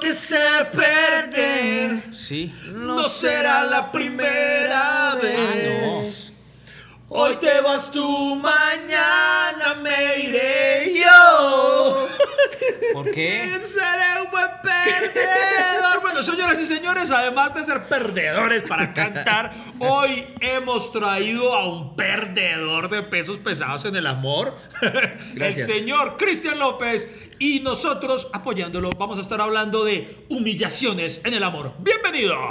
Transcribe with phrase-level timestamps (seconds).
[0.00, 0.40] que sé
[0.72, 2.14] perder.
[2.14, 2.52] Sí.
[2.72, 6.32] No será la primera vez.
[7.08, 10.69] Hoy te vas tú, mañana me iré.
[12.92, 13.58] ¿Por qué?
[13.64, 16.00] Seré un buen perdedor.
[16.00, 21.94] Bueno, señoras y señores, además de ser perdedores para cantar, hoy hemos traído a un
[21.94, 24.56] perdedor de pesos pesados en el amor.
[25.34, 25.68] Gracias.
[25.68, 27.08] El señor Cristian López.
[27.38, 31.72] Y nosotros, apoyándolo, vamos a estar hablando de humillaciones en el amor.
[31.78, 32.50] ¡Bienvenido!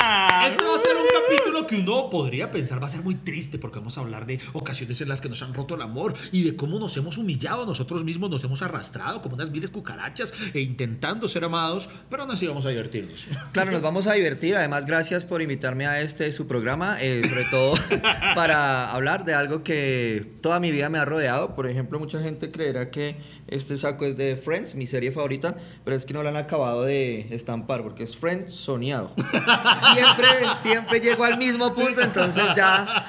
[0.47, 3.59] Este va a ser un capítulo que uno podría pensar va a ser muy triste
[3.59, 6.43] porque vamos a hablar de ocasiones en las que nos han roto el amor y
[6.43, 10.61] de cómo nos hemos humillado nosotros mismos, nos hemos arrastrado como unas viles cucarachas e
[10.61, 13.27] intentando ser amados, pero aún así vamos a divertirnos.
[13.51, 14.55] Claro, nos vamos a divertir.
[14.55, 17.75] Además, gracias por invitarme a este su programa, eh, sobre todo
[18.35, 21.53] para hablar de algo que toda mi vida me ha rodeado.
[21.55, 23.15] Por ejemplo, mucha gente creerá que
[23.47, 26.83] este saco es de Friends, mi serie favorita, pero es que no lo han acabado
[26.83, 29.13] de estampar porque es Friends soñado.
[29.93, 33.05] Siempre, siempre llego al mismo punto, entonces ya,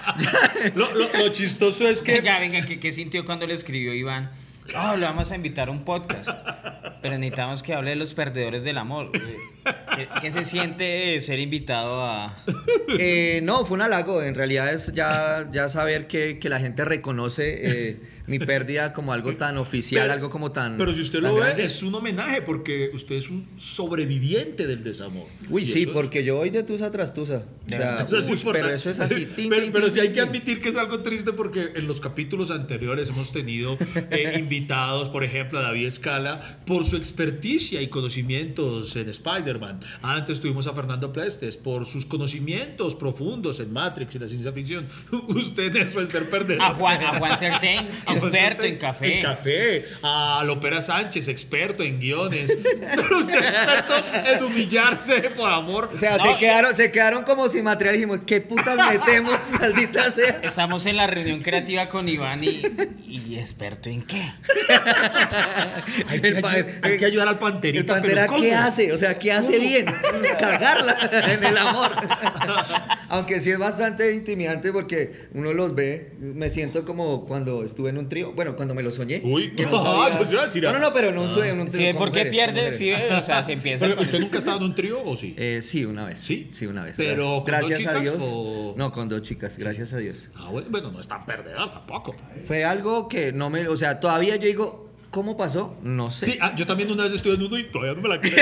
[0.74, 4.30] Lo, lo- lo chistoso es que Venga, venga, ¿qué, qué sintió cuando le escribió Iván?
[4.76, 6.30] Oh, lo vamos a invitar a un podcast.
[7.02, 9.10] Pero necesitamos que hable de los perdedores del amor.
[9.12, 9.36] Eh,
[9.96, 12.36] ¿Qué, qué se siente ser invitado a.?
[12.98, 14.22] Eh, no, fue un halago.
[14.22, 19.12] En realidad es ya, ya saber que, que la gente reconoce eh, mi pérdida como
[19.12, 20.76] algo tan oficial, Pero- algo como tan.
[20.76, 21.64] Pero si usted lo ve, grande.
[21.64, 25.26] es un homenaje porque usted es un sobreviviente del desamor.
[25.50, 27.44] Uy, sí, eso es- porque yo voy de tusa tras tusa.
[27.66, 29.26] O sea, Eso es uy, pero eso es así.
[29.36, 31.86] tin, pero tin, pero sí hay tin, que admitir que es algo triste porque en
[31.86, 33.76] los capítulos anteriores hemos tenido
[34.10, 39.80] eh, invitados, por ejemplo, a David Escala por su experticia y conocimientos en Spider-Man.
[40.02, 44.86] Antes tuvimos a Fernando Plestes por sus conocimientos profundos en Matrix y la ciencia ficción.
[45.28, 46.62] Usted es el ser perdedor.
[46.62, 49.16] A Juan, a Juan Certain, experto en café.
[49.18, 49.84] En café.
[50.02, 52.56] A Lopera Sánchez, experto en guiones.
[52.94, 53.94] Pero usted es experto
[54.26, 55.90] en humillarse por amor.
[55.92, 57.94] O sea, No, se, quedaron, se quedaron como sin material.
[57.96, 60.40] Dijimos, ¿qué putas metemos, maldita sea?
[60.42, 62.62] Estamos en la reunión creativa con Iván y,
[63.06, 64.22] y experto en qué.
[66.08, 67.80] Hay que, El pa- ayu- hay que ayudar al panterita.
[67.80, 68.92] El pantera, pero ¿qué hace?
[68.92, 69.86] O sea, ¿qué hace bien?
[70.38, 71.90] Cagarla en el amor.
[73.08, 77.98] Aunque sí es bastante intimidante porque uno los ve, me siento como cuando estuve en
[77.98, 78.32] un trío.
[78.32, 79.20] Bueno, cuando me lo soñé.
[79.24, 81.70] Uy, que ah, sabía- a decir, No, no, no, pero no un sueño, en un
[81.70, 81.92] ¿Sí trío.
[81.94, 82.72] con por qué con pierde?
[82.72, 82.92] ¿Sí?
[82.92, 83.84] O sea, se empieza.
[83.84, 85.34] Pero, con- ¿Usted nunca ha estado en un trío o sí?
[85.38, 86.20] Eh, sí, una vez.
[86.20, 86.46] ¿Sí?
[86.50, 86.94] Sí, una vez.
[86.96, 88.16] Pero, ¿con gracias dos chicas a Dios.
[88.20, 90.28] o- No, con dos chicas, gracias a Dios.
[90.36, 92.14] Ah, bueno, bueno, no es tan perdedor tampoco.
[92.44, 93.66] Fue algo que no me.
[93.68, 95.76] O sea, todavía yo digo, ¿cómo pasó?
[95.82, 96.26] No sé.
[96.26, 98.34] Sí, ah, yo también una vez estuve en uno y todavía no me la creo.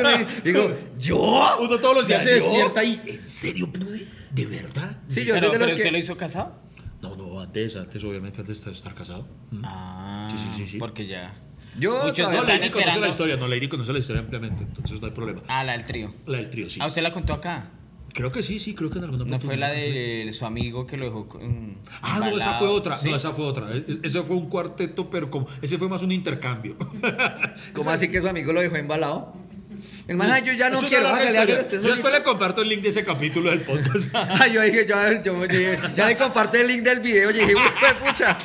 [0.00, 1.56] Uno digo, ¿yo?
[1.60, 4.06] Uno todos los días O se despierta y ¿en serio pude?
[4.32, 4.98] ¿De verdad?
[5.08, 5.90] Sí, yo pero, soy de pero los usted que.
[5.92, 6.60] lo hizo casado?
[7.02, 9.26] No, no, antes, antes, obviamente, antes de estar casado.
[9.50, 9.60] Mm.
[9.64, 10.78] Ah, Sí, sí, sí, sí.
[10.78, 11.32] porque ya.
[11.78, 15.06] Yo Muchos No, Lady conoce la historia, no, Lady conoce la historia ampliamente, entonces no
[15.06, 15.42] hay problema.
[15.48, 16.12] Ah, la del trío.
[16.26, 16.80] La del trío, sí.
[16.82, 17.70] Ah, usted la contó acá.
[18.14, 20.96] Creo que sí, sí, creo que en alguna No fue la de su amigo que
[20.96, 21.76] lo dejó con.
[22.02, 22.98] Ah, no, esa fue otra.
[22.98, 23.08] ¿Sí?
[23.10, 23.70] No, esa fue otra.
[23.72, 25.46] E- e- Ese fue un cuarteto, pero como.
[25.62, 26.76] Ese fue más un intercambio.
[27.74, 29.34] ¿Cómo así que su amigo lo dejó embalado?
[30.08, 32.10] El man, "Ay, yo ya no quiero, hágale, hágale usted Yo después solito".
[32.18, 34.10] le comparto el link de ese capítulo del podcast.
[34.40, 35.58] Ay, yo dije, yo, yo, yo
[35.94, 37.30] ya le compartí el link del video.
[37.30, 37.54] Yo dije,
[38.04, 38.38] pucha.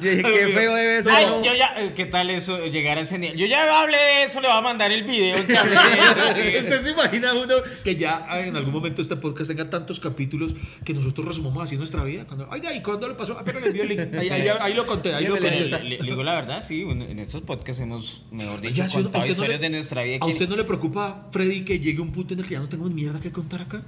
[0.00, 1.12] Yo dije, qué feo debe ser.
[1.14, 2.64] Ay, yo ya, eh, ¿qué tal eso?
[2.66, 3.36] Llegar a ese nivel.
[3.36, 5.36] Yo ya hablé de eso, le voy a mandar el video.
[5.40, 7.54] ¿Usted se imagina uno
[7.84, 10.54] que ya en algún momento este podcast tenga tantos capítulos
[10.84, 12.24] que nosotros resumamos así nuestra vida?
[12.26, 13.36] Cuando, Oiga, ¿y cuándo le pasó?
[13.38, 14.00] Ah, pero le envió el link.
[14.18, 15.60] Ahí, ahí- ahí lo conté, ahí lo Le, conté.
[15.80, 19.00] le- le digo la verdad, sí, en estos podcasts hemos, mejor dicho, Oiga, ¿sí o
[19.02, 19.08] no?
[19.08, 20.18] ¿A contado usted no historias le- de nuestra vida.
[20.20, 22.68] ¿A usted no le preocupa, Freddy, que llegue un punto en el que ya no
[22.68, 23.82] tengo mierda que contar acá?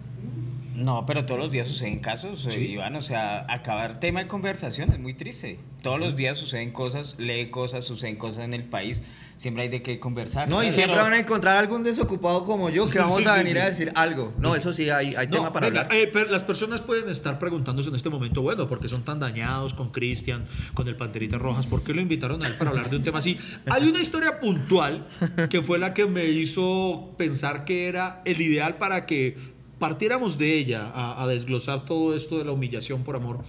[0.79, 2.61] No, pero todos los días suceden casos, eh, Sí.
[2.69, 2.95] Iván.
[2.97, 5.59] O sea, acabar tema de conversación es muy triste.
[5.83, 9.03] Todos los días suceden cosas, lee cosas, suceden cosas en el país.
[9.37, 10.49] Siempre hay de qué conversar.
[10.49, 13.29] No, y Pero- siempre van a encontrar algún desocupado como yo que Sí, vamos sí,
[13.29, 13.59] a venir sí.
[13.59, 14.33] a decir algo.
[14.39, 15.97] No, eso sí, hay, hay tema para venga, hablar.
[15.97, 19.75] eh, pero las personas pueden estar preguntándose en este momento, bueno, porque son tan dañados
[19.75, 20.45] con Cristian,
[20.75, 23.19] con el Panterita Rojas, ¿por qué lo invitaron a él para hablar de un tema
[23.21, 23.39] así?
[23.71, 25.07] Hay una historia puntual
[25.51, 29.37] que fue la que me hizo pensar que era el ideal para que
[29.79, 33.41] partiéramos de ella a, a desglosar todo esto de la humillación por amor.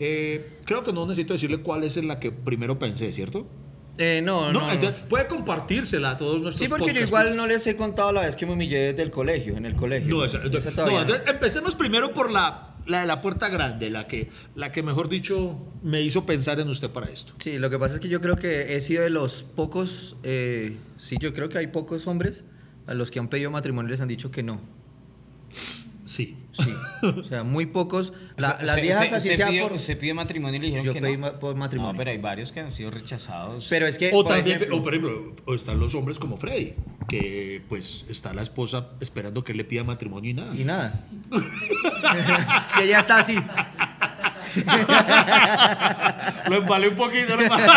[0.00, 3.46] Eh, creo que no necesito decirle cuál es en la que primero pensé, ¿cierto?
[3.98, 4.60] Eh, no, no.
[4.60, 4.72] No, no.
[4.72, 8.10] entonces, puede compartírsela a todos nuestros Sí, porque yo podcast igual no les he contado
[8.10, 10.08] la vez que me humillé desde el colegio, en el colegio.
[10.16, 11.00] No, esa- Esa no, todavía no.
[11.02, 15.08] entonces, empecemos primero por la la de la puerta grande, la que, la que mejor
[15.08, 17.32] dicho me hizo pensar en usted para esto.
[17.38, 20.78] Sí, lo que pasa es que yo creo que he sido de los pocos, eh,
[20.96, 22.44] sí, yo creo que hay pocos hombres
[22.88, 24.60] a los que han pedido matrimonio y les han dicho que no.
[26.04, 26.36] Sí.
[26.54, 26.70] Sí,
[27.02, 28.12] o sea, muy pocos.
[28.36, 29.72] La- O sea, las viejas así usted sea pidió- por...
[29.72, 31.38] Usted pidió matrimonio y le dijeron Yo que pedí no.
[31.38, 31.92] por matrimonio.
[31.94, 33.68] No, pero hay varios que han sido rechazados.
[33.70, 36.36] Pero es que, O por también, ejemplo- o por ejemplo, o están los hombres como
[36.36, 36.74] Freddy,
[37.08, 40.54] que pues está la esposa esperando que él le pida matrimonio y nada.
[40.54, 41.06] Y nada.
[42.78, 43.36] que ya está así.
[46.48, 47.64] Lo embalé un poquito, lo embalé.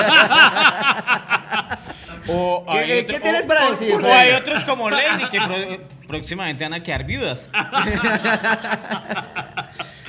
[2.28, 4.12] O ¿Qué- hay qué- otro- tienes para decir, O Freddy?
[4.14, 7.48] hay otros como Lady que pro- próximamente van a quedar viudas.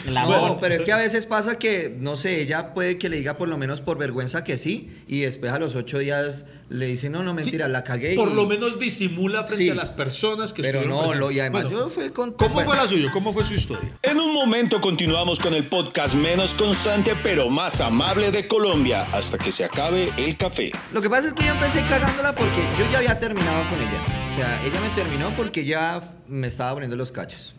[0.06, 3.16] La No, pero es que a veces pasa que, no sé, ella puede que le
[3.16, 6.86] diga por lo menos por vergüenza que sí, y después a los ocho días le
[6.86, 8.14] dice, no, no, mentira, Sí, la cagué.
[8.14, 9.70] Por y- lo menos disimula frente Sí.
[9.70, 12.32] a las personas que Pero estuvieron no, lo- y además Bueno, yo fui con...
[12.32, 13.10] ¿Cómo bueno, fue la suya?
[13.12, 13.90] ¿Cómo fue su historia?
[14.02, 19.38] En un momento continuamos con el podcast menos constante pero más amable de Colombia hasta
[19.38, 20.72] que se acabe el café.
[20.92, 24.04] Lo que pasa es que yo empecé cagándola porque yo ya había terminado con ella.
[24.30, 27.54] O sea, ella me terminó porque ya me estaba poniendo los cachos.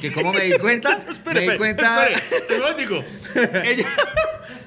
[0.00, 0.98] Que como me di cuenta,
[1.32, 2.08] me di cuenta...
[2.08, 3.04] espere,
[3.64, 3.88] ella,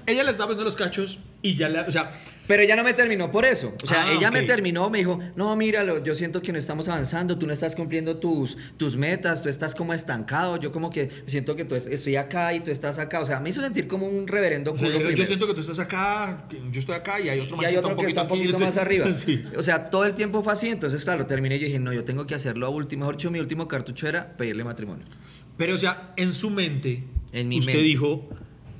[0.06, 2.12] ella le estaba poniendo los cachos y ya le, o sea,
[2.48, 3.74] Pero ella no me terminó por eso.
[3.84, 4.48] O sea, Ah, ella me ok.
[4.48, 8.18] terminó, me dijo, no, míralo, yo siento que no estamos avanzando, tú no estás cumpliendo
[8.18, 12.16] tus, tus metas, tú estás como estancado, yo como que siento que tú es- estoy
[12.16, 13.20] acá y tú estás acá.
[13.20, 15.54] O sea, me hizo sentir como un reverendo o sea, culo yo, yo siento que
[15.54, 18.28] tú estás acá, yo estoy acá y hay otro Y hay otro que está un
[18.30, 19.08] poquito aquí, más arriba.
[19.14, 19.44] Sí.
[19.58, 20.70] O sea, todo el tiempo fue así.
[20.70, 23.02] Entonces, claro, terminé y yo dije, no, yo tengo que hacerlo a último.
[23.02, 25.06] Mejor dicho, mi último cartucho era pedirle matrimonio.
[25.58, 27.04] Pero, o sea, en su mente,
[27.34, 27.84] En mi usted mente.
[27.86, 28.30] dijo,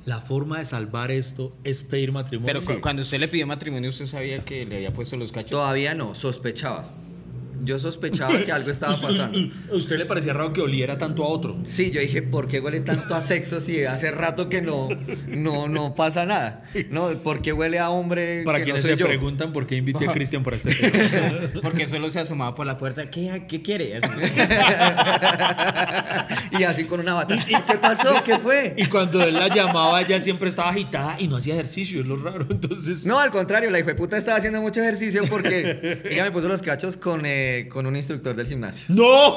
[0.08, 2.54] la forma de salvar esto es pedir matrimonio.
[2.54, 5.50] Pero cu- cuando usted le pidió matrimonio, ¿usted sabía que le había puesto los cachos?
[5.50, 6.88] Todavía no, sospechaba.
[7.64, 9.38] Yo sospechaba que algo estaba pasando.
[9.72, 11.56] ¿A usted le parecía raro que oliera tanto a otro?
[11.64, 14.88] Sí, yo dije, ¿por qué huele tanto a sexo si hace rato que no,
[15.26, 16.64] no, no pasa nada?
[16.90, 19.06] No, ¿por qué huele a hombre Para que quienes no soy se yo?
[19.06, 21.38] preguntan por qué invité a Cristian para este tema.
[21.62, 23.10] Porque solo se asomaba por la puerta.
[23.10, 23.98] ¿Qué, qué quiere?
[26.58, 27.36] Y así con una bata.
[27.46, 28.22] ¿Qué pasó?
[28.24, 28.74] ¿Qué fue?
[28.76, 32.16] Y cuando él la llamaba, ella siempre estaba agitada y no hacía ejercicio, es lo
[32.16, 32.46] raro.
[32.50, 36.30] Entonces, No, al contrario, la hijo de puta estaba haciendo mucho ejercicio porque ella me
[36.30, 38.84] puso los cachos con, eh, con un instructor del gimnasio.
[38.88, 39.36] ¡No!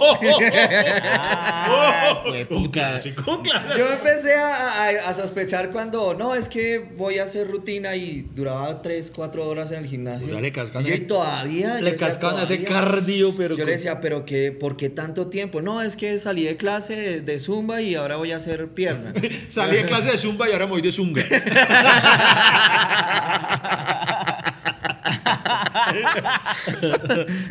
[1.03, 2.23] Ah,
[2.71, 3.43] clásico.
[3.77, 8.21] Yo empecé a, a- a sospechar cuando, no, es que voy a hacer rutina y
[8.33, 10.33] duraba 3, 4 horas en el gimnasio.
[10.33, 11.79] Ya le cascan y ese- todavía.
[11.81, 12.91] Le cascaban ese "Todavía".
[12.91, 13.55] cardio, pero.
[13.55, 15.61] Yo con- le decía, pero qué, ¿por qué tanto tiempo?
[15.61, 19.13] No, es que salí de clase de, de zumba y ahora voy a hacer pierna.
[19.47, 21.21] Salí de clase de zumba y ahora me voy de zunga.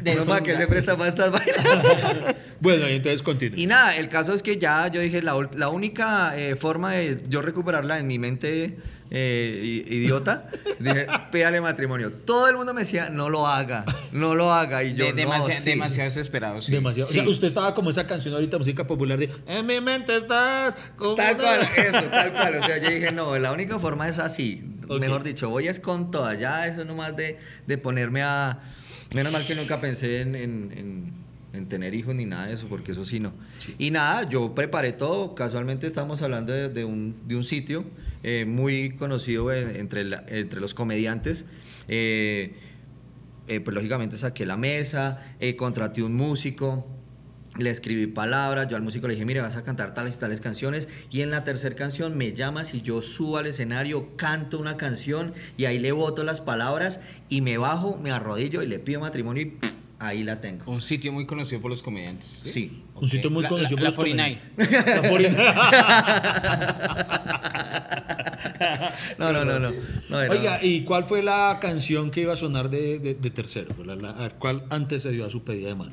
[0.02, 2.36] De no, para que se presta para estas vainas.
[2.60, 3.58] bueno, y entonces continúe.
[3.58, 7.22] Y nada, el caso es que ya yo dije, la, la única eh, forma de
[7.28, 8.76] yo recuperarla en mi mente
[9.10, 10.48] eh, idiota,
[10.78, 12.12] dije, pídale matrimonio.
[12.12, 14.84] Todo el mundo me decía, no lo haga, no lo haga.
[14.84, 15.70] Y yo, De- no, sí".
[15.70, 16.62] Demasiado desesperado.
[16.62, 16.72] sí.
[16.72, 17.10] Demasiado.
[17.10, 20.76] O sea, usted estaba como esa canción ahorita, música popular de En mi mente estás.
[20.96, 21.42] como Tal una-".
[21.44, 22.54] cual, eso, tal cual.
[22.56, 24.64] O sea, yo dije, no, la única forma es así.
[24.88, 25.00] Ok.
[25.00, 26.34] Mejor dicho, voy es con toda.
[26.34, 28.58] Ya eso nomás de, de ponerme a...
[29.14, 31.19] Menos mal que nunca pensé en, en- en-
[31.52, 33.32] en tener hijos ni nada de eso, porque eso sí no.
[33.78, 35.34] Y nada, yo preparé todo.
[35.34, 37.84] Casualmente estamos hablando de, de un, de un sitio
[38.22, 41.46] eh, muy conocido en- entre, la- entre los comediantes.
[41.88, 42.54] Eh,
[43.48, 45.24] eh, pues lógicamente saqué la mesa,
[45.56, 46.86] contraté un músico,
[47.58, 50.40] le escribí palabras, yo al músico le dije, mire, vas a cantar tales y tales
[50.40, 54.76] canciones, y en la tercera canción me llamas y yo subo al escenario, canto una
[54.76, 59.00] canción, y ahí le boto las palabras, y me bajo, me arrodillo y le pido
[59.00, 59.56] matrimonio, y.
[60.00, 60.64] ahí la tengo.
[60.70, 62.36] Un sitio muy conocido por los comediantes.
[62.42, 62.82] Sí.
[62.94, 65.00] Un sitio muy La- conocido la- por la los 49.
[65.08, 65.46] comediantes.
[69.18, 69.70] No, no, no, no.
[70.08, 73.30] no era- Oiga, ¿y cuál fue la canción que iba a sonar de, de- de
[73.30, 73.74] tercero?
[73.84, 75.92] La, la- ¿Cuál antecedió a su pedida de mano?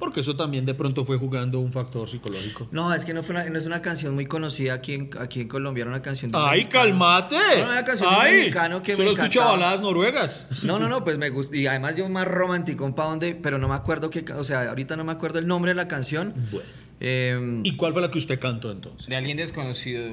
[0.00, 2.66] Porque eso también de pronto fue jugando un factor psicológico.
[2.72, 5.42] No, es que no, fue una, no es una canción muy conocida aquí en, aquí
[5.42, 6.84] en Colombia, era una canción de ¡Ay, mexicano.
[6.86, 7.36] cálmate!
[7.58, 8.32] No, una canción de ¡Ay!
[8.38, 9.50] mexicano que me Solo escucha encantaba.
[9.52, 10.46] baladas noruegas.
[10.64, 11.56] No, no, no, pues me gusta.
[11.56, 14.70] Y además yo más romántico, para dónde, pero no me acuerdo qué, ca- o sea,
[14.70, 16.34] ahorita no me acuerdo el nombre de la canción.
[16.50, 16.66] Bueno.
[16.98, 19.06] Eh, ¿Y cuál fue la que usted cantó entonces?
[19.06, 20.12] De alguien desconocido.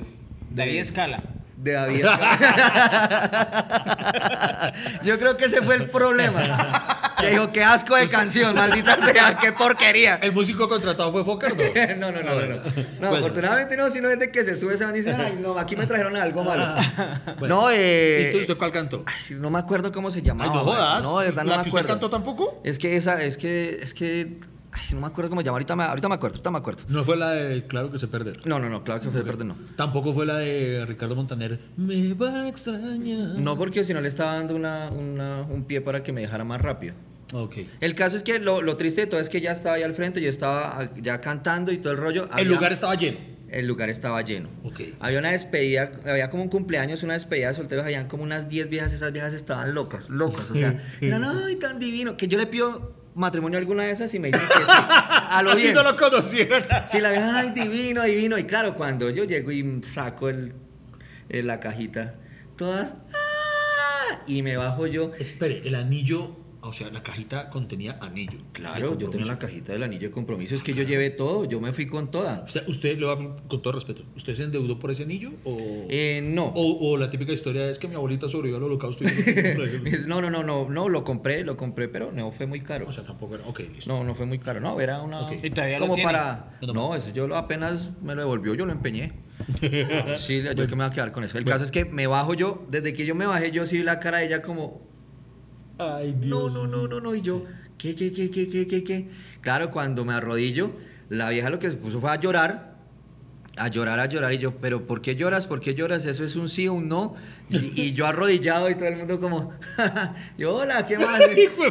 [0.52, 1.24] David Escala.
[1.58, 2.06] De David.
[5.04, 7.14] yo creo que ese fue el problema.
[7.20, 10.16] Que dijo, qué asco de canción, maldita sea, qué porquería.
[10.16, 11.98] ¿El músico contratado fue Fokker?
[11.98, 12.56] No, No, no, no, no, no.
[12.56, 12.62] No,
[13.00, 13.16] Bueno.
[13.18, 15.88] afortunadamente no, sino desde que se sube se van y dice, ay, no, aquí me
[15.88, 16.76] trajeron algo malo.
[17.40, 17.62] Bueno.
[17.64, 18.18] No, ¿Y eh.
[18.28, 19.04] entonces usted cuál cantó?
[19.08, 20.54] ay, no me acuerdo cómo se Ay, llamaba.
[20.54, 21.04] no jodas.
[21.04, 21.88] No, de verdad no ¿La me que usted acuerdo.
[21.88, 22.62] cantó tampoco?
[22.64, 24.38] Es que esa, es que, es que,
[24.72, 25.56] Ay, no me acuerdo cómo se llama.
[25.56, 26.84] Ahorita me, ahorita me acuerdo, ahorita me acuerdo.
[26.90, 28.46] No fue la de Claro que se perder.
[28.46, 29.56] No, no, no, claro que fue de no.
[29.76, 31.60] Tampoco fue la de Ricardo Montaner.
[31.78, 33.40] Me va a extrañar.
[33.40, 36.44] No, porque si no le estaba dando una, una- un pie para que me dejara
[36.44, 36.96] más rápido.
[37.34, 37.58] Ok.
[37.82, 39.94] El caso es que lo, lo triste de todo es que ya estaba ahí al
[39.94, 42.30] frente, yo estaba ya cantando y todo el rollo.
[42.38, 43.18] El lugar estaba lleno.
[43.50, 44.50] El lugar estaba lleno.
[44.64, 44.82] Ok.
[45.00, 48.70] Había una despedida, había como un cumpleaños, una despedida de solteros, habían como unas 10
[48.70, 52.46] viejas, esas viejas estaban locas, locas, o sea, eran, ay, tan divino, que yo le
[52.48, 55.74] pido matrimonio alguna de esas y me dicen que sí, a lo Así bien.
[55.74, 56.64] no lo conocieron.
[56.88, 60.54] Sí, la vieja, ay, divino, divino, y claro, cuando yo llego y saco el,
[61.30, 62.16] el- la cajita,
[62.56, 66.36] todas, "Ah", y me bajo yo, Espere, el anillo,
[66.68, 68.40] o sea, la cajita contenía anillo.
[68.52, 71.60] claro, yo tengo la cajita del anillo de compromiso, es que yo llevé todo, yo
[71.62, 72.44] me fui con toda.
[72.46, 75.32] Usted, usted va con todo respeto, ¿usted se endeudó por ese anillo?
[75.46, 75.58] ¿O,
[75.90, 76.46] Eh, no.
[76.46, 79.04] o, o la típica historia es que mi abuelita sobrevivió al holocausto?
[79.04, 79.08] y-
[79.88, 82.88] Es- No, no, no, no, no, lo compré, lo compré, pero no fue muy caro.
[82.88, 83.46] o sea, tampoco era.
[83.48, 83.92] Ok, listo.
[83.94, 84.60] No, no fue muy caro.
[84.60, 85.28] No, era una.
[85.42, 86.08] ¿Y todavía lo como tiene?
[86.08, 86.58] para.
[86.74, 89.14] No, eso yo lo- apenas me lo devolvió, yo lo empeñé.
[90.18, 91.38] Sí, yo que me voy a quedar con eso.
[91.38, 93.84] El caso es que me bajo yo, desde que yo me bajé, yo sí vi
[93.84, 94.82] la cara de ella como.
[95.78, 97.16] Ay, No, no, no, no, no.
[97.16, 97.44] Y yo,
[97.78, 99.08] ¿qué, qué, qué, qué, qué, qué, qué?
[99.42, 100.72] Claro, cuando me arrodillo,
[101.10, 102.76] la vieja lo que se puso fue a llorar.
[103.60, 104.32] A llorar, a llorar.
[104.34, 105.48] Y yo, ¿pero por qué lloras?
[105.48, 106.06] ¿Por qué lloras?
[106.06, 107.16] Eso es un sí o un no.
[107.50, 109.52] Y, y yo arrodillado y todo el mundo como,
[110.38, 111.20] yo, hola, ¿qué más?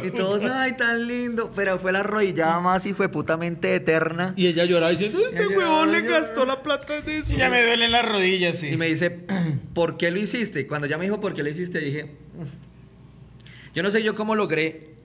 [0.03, 1.49] Y todos, ay, tan lindo.
[1.55, 4.33] Pero fue la arrodillada más y fue putamente eterna.
[4.35, 7.33] Y ella lloraba diciendo, este huevón le lloraba, gastó la plata de eso.
[7.33, 8.67] Y ya me duelen las rodillas, sí.
[8.67, 9.09] Y me dice,
[9.73, 10.59] ¿por qué lo hiciste?
[10.61, 12.17] Y Cuando ya me dijo por qué lo hiciste, dije.
[13.77, 14.95] Yo no sé yo cómo logré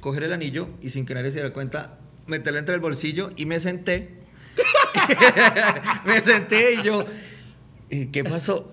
[0.00, 3.44] coger el anillo y sin que nadie se diera cuenta, meterlo entre el bolsillo y
[3.44, 4.08] me senté.
[6.06, 7.04] me senté y yo,
[7.90, 8.72] "¿Y ¿qué pasó?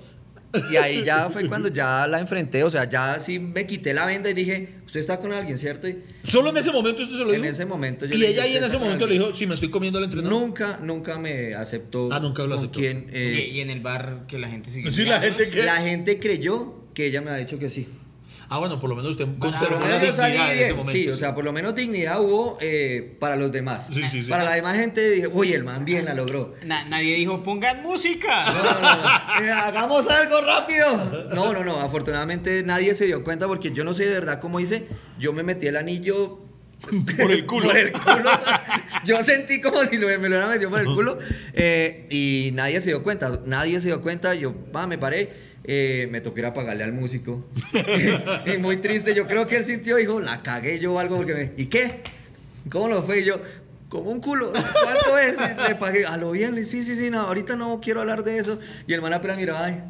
[0.71, 4.05] Y ahí ya fue cuando ya la enfrenté, o sea, ya sí me quité la
[4.05, 5.87] venda y dije, usted está con alguien, ¿cierto?
[5.89, 7.51] Y Solo en ese momento usted se lo En dijo.
[7.53, 9.11] ese momento yo Y le dije, ella ahí en "Usted ese está con momento le
[9.13, 9.27] alguien".
[9.31, 10.31] dijo, si me estoy comiendo al entrenador.
[10.41, 12.09] nunca, nunca me aceptó.
[12.11, 12.79] Ah, nunca lo con aceptó.
[12.79, 14.91] quién, Y, eh, y en el bar que la gente sigue.
[14.91, 15.37] Sí, la mirándonos.
[15.39, 17.87] gente que- La gente creyó que ella me había dicho que sí.
[18.53, 20.75] Ah, bueno, por lo menos usted conservó la dignidad en ese bien.
[20.75, 20.91] momento.
[20.91, 23.87] Sí, o sea, por lo menos dignidad hubo eh, para los demás.
[23.93, 24.29] Sí, sí, sí.
[24.29, 26.53] Para la demás gente dije, oye, el man bien la logró.
[26.65, 28.51] Na- nadie dijo, pongan música.
[28.51, 29.45] No, no, no.
[29.45, 31.29] Eh, hagamos algo rápido.
[31.33, 31.79] No, no, no.
[31.79, 34.85] Afortunadamente nadie se dio cuenta porque yo no sé de verdad cómo hice.
[35.17, 36.39] Yo me metí el anillo
[37.17, 37.67] Por el culo.
[37.69, 38.31] por el culo.
[39.05, 41.19] Yo sentí como si lo- me lo hubieran metido por el culo.
[41.53, 43.39] eh, y nadie se dio cuenta.
[43.45, 44.35] Nadie se dio cuenta.
[44.35, 45.50] Yo, va, me paré.
[45.63, 47.45] Eh, me tocó ir a pagarle al músico.
[48.53, 49.13] y muy triste.
[49.13, 51.51] Yo creo que él sintió, dijo, la cagué yo o algo porque me.
[51.57, 52.01] ¿Y qué?
[52.69, 53.21] ¿Cómo lo fue?
[53.21, 53.41] Y yo,
[53.89, 54.51] como un culo.
[54.51, 55.37] ¿Cuánto es?
[55.39, 56.05] Y le pagué.
[56.05, 58.59] A lo bien, le sí, sí, sí, no, ahorita no quiero hablar de eso.
[58.87, 59.83] Y el man apenas miró, ay,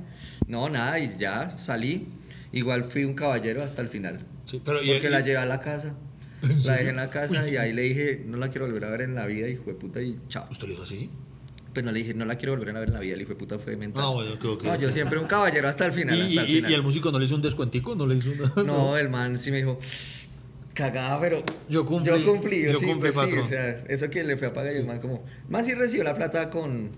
[0.47, 2.07] no, nada, y ya salí.
[2.51, 4.25] Igual fui un caballero hasta el final.
[4.45, 5.95] Sí, pero Porque y- la llevé a la casa.
[6.63, 9.01] La dejé en la casa y ahí le dije, no la quiero volver a ver
[9.01, 10.47] en la vida, hijo de puta, y chao.
[10.49, 11.09] ¿Usted le dijo así?
[11.73, 13.29] Pues no le dije, no la quiero volver a ver en la vida, el hijo
[13.29, 14.03] de puta fue mental.
[14.05, 14.35] Ah, bueno.
[14.63, 16.71] No, yo siempre un caballero hasta el final, ¿Y, hasta el y- final.
[16.71, 17.95] y el músico no le hizo un descuentico?
[17.95, 18.63] ¿No le hizo nada?
[18.63, 19.79] No, el man sí me dijo,
[20.73, 21.43] cagada, pero.
[21.69, 24.47] Yo cumplí, Yo cumplí, yo sí, cumplí, pues sí, o sea, eso que le fue
[24.47, 25.23] a pagar y el man como.
[25.49, 26.89] Más sí recibió la plata con.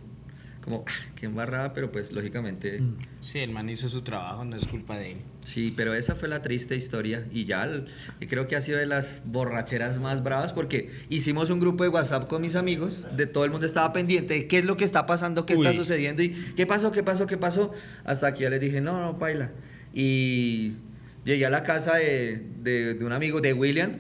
[0.64, 2.80] Como, ah, qué embarrada, pero pues lógicamente.
[2.80, 2.96] Mm.
[3.20, 5.18] Sí, el man hizo su trabajo, no es culpa de él.
[5.44, 7.88] Sí, pero esa fue la triste historia y ya el-
[8.22, 11.90] y creo que ha sido de las borracheras más bravas porque hicimos un grupo de
[11.90, 14.86] WhatsApp con mis amigos, de todo el mundo estaba pendiente de qué es lo que
[14.86, 15.76] está pasando, qué está Uy.
[15.76, 17.74] sucediendo y qué pasó, qué pasó, qué pasó,
[18.06, 19.52] hasta que ya les dije, no, no, paila.
[19.94, 20.76] Y
[21.26, 23.98] llegué a la casa de, de- de un amigo de William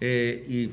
[0.00, 0.70] eh, y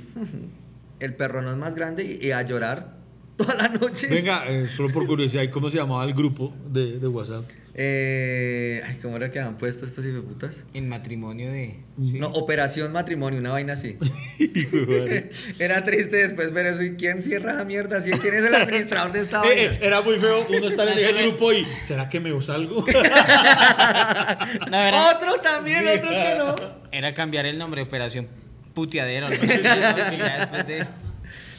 [0.99, 2.98] el perro no es más grande y, y a llorar
[3.39, 4.07] toda la noche.
[4.07, 7.43] Venga, eh, solo por curiosidad, ¿y cómo se llamaba el grupo de, de WhatsApp?
[7.81, 10.65] Eh, ay, ¿Cómo era que han puesto estos hijueputas?
[10.73, 11.79] En matrimonio de.
[11.97, 13.97] No, Operación Matrimonio, una vaina así.
[15.59, 16.83] Era triste después ver eso.
[16.83, 18.01] ¿Y quién cierra esa mierda?
[18.01, 18.11] ¿Sí?
[18.11, 19.85] ¿Quién es el administrador de esta Eh, eh, vaina?
[19.85, 22.83] era muy feo uno estar en ese grupo y ¿será que me salgo?
[22.85, 26.55] No, era, Otro también, otro que no.
[26.91, 28.27] era cambiar el nombre, Operación
[28.73, 29.29] Puteadero.
[29.29, 29.35] ¿no?
[29.35, 30.85] Ya después de-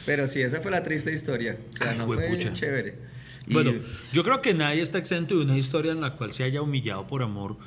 [0.05, 1.59] Pero sí, esa fue la triste historia.
[1.73, 2.53] O sea, Ay, no fue juepucha.
[2.53, 2.97] chévere.
[3.47, 3.73] Y- Bueno,
[4.13, 7.07] yo creo que nadie está exento de una historia en la cual se haya humillado
[7.07, 7.57] por amor.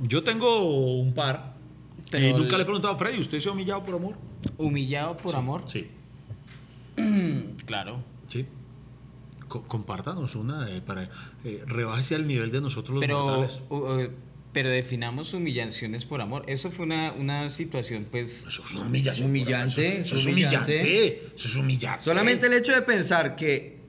[0.00, 1.54] Yo tengo un par.
[2.10, 4.14] Pero Eh, nunca el- le he preguntado a Freddy, ¿usted se ha humillado por amor?
[4.58, 5.64] Humillado por amor.
[5.66, 5.88] Sí,
[7.66, 8.02] Claro.
[8.26, 8.46] sí.
[9.48, 11.10] Co- compártanos una eh, para
[11.44, 13.60] eh, rebase al nivel de nosotros los Pero, mortales.
[14.54, 16.44] Pero definamos humillaciones por amor.
[16.46, 18.42] Eso fue una, una situación, pues.
[18.48, 19.28] Eso es una humillación.
[19.28, 20.80] Humillante, Eso, eso es humillante.
[20.80, 21.22] humillante.
[21.36, 22.02] Eso es humillante.
[22.02, 23.83] Solamente el hecho de pensar que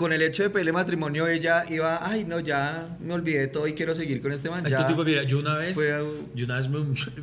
[0.00, 3.68] con el hecho de pedirle matrimonio, ella iba, ay, no, ya me olvidé de todo
[3.68, 4.64] y quiero seguir con este man.
[4.64, 4.86] Ya.
[4.86, 5.90] tipo, mira, yo una vez, fue,
[6.34, 6.78] yo una vez me,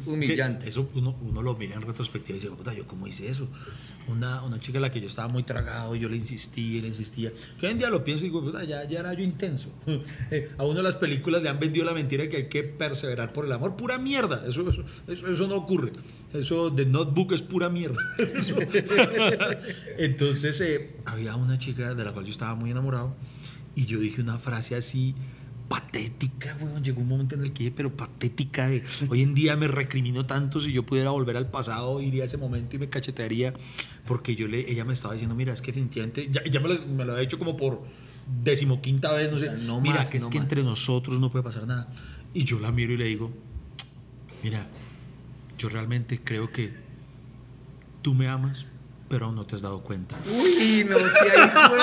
[0.05, 0.69] humillante.
[0.69, 3.48] Eso uno, uno lo mira en retrospectiva y dice, puta, yo cómo hice eso.
[4.07, 7.31] Una, una chica a la que yo estaba muy tragado, yo le insistía, le insistía.
[7.60, 9.69] Que hoy en día lo pienso y digo, puta, ya, ya era yo intenso.
[10.29, 13.34] Eh, a uno las películas le han vendido la mentira de que hay que perseverar
[13.34, 13.75] por el amor.
[13.75, 14.43] Pura mierda.
[14.48, 15.93] Eso, eso, eso, eso no ocurre.
[16.34, 18.01] Eso de notebook es pura mierda.
[19.98, 23.15] Entonces, eh, había una chica de la cual yo estaba muy enamorado
[23.75, 25.15] y yo dije una frase así
[25.67, 26.84] patética, weón.
[26.84, 30.25] Llegó un momento en el que dije, pero patética de hoy en día me recrimino
[30.25, 33.53] tanto si yo pudiera volver al pasado, iría a ese momento y me cachetearía
[34.05, 36.86] porque yo le, ella me estaba diciendo, mira, es que definitivamente, ya, ya me, lo,
[36.88, 37.81] me lo ha dicho como por
[38.43, 40.46] decimoquinta vez, no sé, sea, no mira, más, que es no que más.
[40.46, 41.88] entre nosotros no puede pasar nada.
[42.34, 43.31] Y yo la miro y le digo,
[44.43, 44.67] mira,
[45.58, 46.72] yo realmente creo que
[48.02, 48.68] tú me amas,
[49.10, 50.16] pero aún no te has dado cuenta.
[50.26, 51.80] Uy, no, si ahí fue.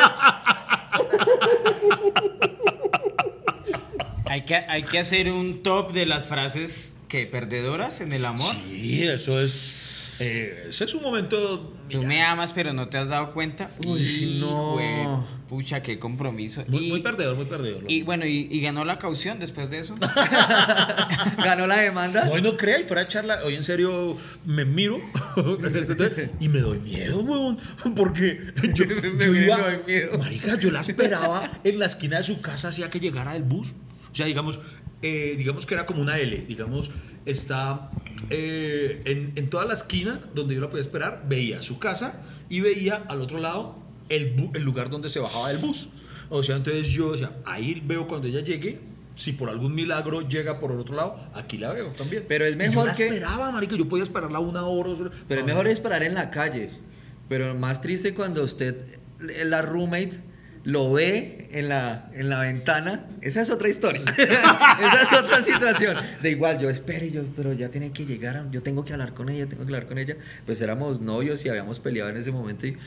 [4.26, 8.52] Hay que, hay que hacer un top de las frases que perdedoras en el amor.
[8.52, 9.83] Sí, eso es.
[10.20, 11.72] Eh, ese es un momento.
[11.90, 13.70] Tú me amas, pero no te has dado cuenta.
[13.84, 14.72] Uy, Y, no.
[14.72, 15.06] güey,
[15.48, 16.64] pucha, qué compromiso.
[16.68, 17.84] Muy, y, muy perdedor, muy perdedor.
[17.88, 19.94] y bueno, y, y ganó la caución después de eso.
[21.44, 22.28] Ganó la demanda.
[22.30, 25.00] Hoy no crea y fuera charla, hoy en serio me miro
[26.40, 27.58] y me doy miedo, weón.
[27.94, 28.40] Porque
[28.74, 30.18] yo, Me yo miro y iba, me doy miedo.
[30.18, 33.74] Marica, yo la esperaba en la esquina de su casa hacía que llegara el bus.
[34.14, 34.60] O sea, digamos,
[35.02, 36.44] eh, digamos que era como una L.
[36.46, 36.92] Digamos,
[37.26, 37.88] está
[38.30, 42.60] eh, en, en toda la esquina donde yo la podía esperar, veía su casa y
[42.60, 43.74] veía al otro lado
[44.08, 45.88] el, el lugar donde se bajaba el bus.
[46.30, 48.78] O sea, entonces yo decía, ahí veo cuando ella llegue.
[49.16, 52.24] Si por algún milagro llega por el otro lado, aquí la veo también.
[52.28, 53.74] Pero es mejor yo la que- esperaba, marico.
[53.76, 54.90] Yo podía esperarla una hora.
[55.28, 56.70] Pero es No, mejor esperar en la calle.
[57.28, 58.76] Pero más triste cuando usted,
[59.44, 60.20] la roommate,
[60.64, 63.06] lo ve en la, en la ventana.
[63.20, 64.02] Esa es otra historia.
[64.16, 65.98] Esa es otra situación.
[66.22, 68.50] De igual, yo espere, yo, pero ya tiene que llegar.
[68.50, 70.16] Yo tengo que hablar con ella, tengo que hablar con ella.
[70.46, 72.66] Pues éramos novios y habíamos peleado en ese momento.
[72.66, 72.78] Y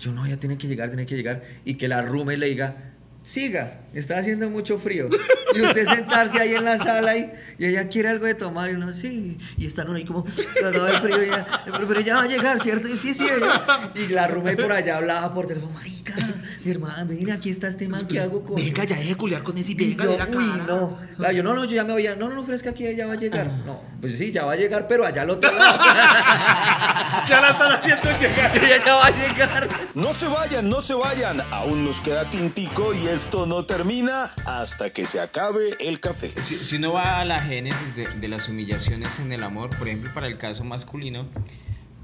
[0.00, 1.42] yo, no, ya tiene que llegar, tiene que llegar.
[1.64, 2.76] Y que la roommate le diga.
[3.20, 5.10] Siga, está haciendo mucho frío.
[5.54, 8.74] Y usted sentarse ahí en la sala y, y ella quiere algo de tomar y
[8.74, 9.36] uno, sí.
[9.58, 10.24] Y están ahí como
[10.58, 11.22] tratado del frío.
[11.22, 12.88] Y ella, pero, pero ella va a llegar, ¿cierto?
[12.88, 13.92] Y sí, sí, ella.
[13.94, 15.78] Y la roommate por allá hablaba por teléfono,
[16.10, 19.16] marica, mi hermana, mira, aquí está este man, ¿qué hago con Venga, ya deje de
[19.16, 20.64] culiar con ese y venga yo, de la uy, cara.
[20.66, 20.98] no.
[21.16, 22.16] Claro, yo, no, no, yo ya me voy a...
[22.16, 23.46] No, no, no, pero es que aquí ella va a llegar.
[23.66, 25.78] No, pues sí, ya va a llegar, pero allá al otro lado.
[27.28, 28.56] Ya la están haciendo llegar.
[28.56, 29.68] ella ya va a llegar.
[29.94, 31.42] No se vayan, no se vayan.
[31.50, 36.32] Aún nos queda tintico y esto no termina hasta que se acabe el café.
[36.42, 39.88] Si, si uno va a la génesis de, de las humillaciones en el amor, por
[39.88, 41.26] ejemplo, para el caso masculino,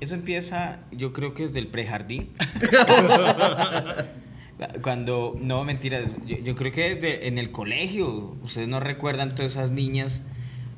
[0.04, 2.30] eso empieza, yo creo que desde el prejardín.
[4.82, 9.52] Cuando, no, mentiras, yo, yo creo que desde en el colegio, ustedes no recuerdan todas
[9.52, 10.22] esas niñas.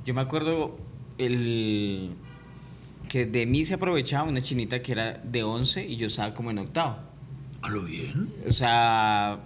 [0.04, 0.78] Yo me acuerdo
[1.18, 2.14] el
[3.08, 6.50] que de mí se aprovechaba una chinita que era de 11 y yo estaba como
[6.50, 6.96] en octavo.
[7.62, 8.32] ¿A lo bien?
[8.46, 9.40] O sea,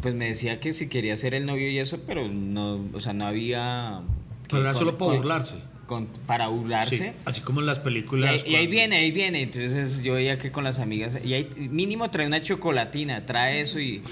[0.00, 3.12] pues me decía que si quería ser el novio y eso, pero no, o sea,
[3.12, 4.02] no había...
[4.48, 5.56] Pero era solo para burlarse.
[5.86, 6.96] Con- para burlarse.
[6.98, 8.44] Sí, así como en las Y películas.
[8.46, 9.42] y ahí viene, ahí viene.
[9.42, 13.78] Entonces yo veía que con las amigas, y ahí mínimo trae una chocolatina, trae eso
[13.80, 14.02] y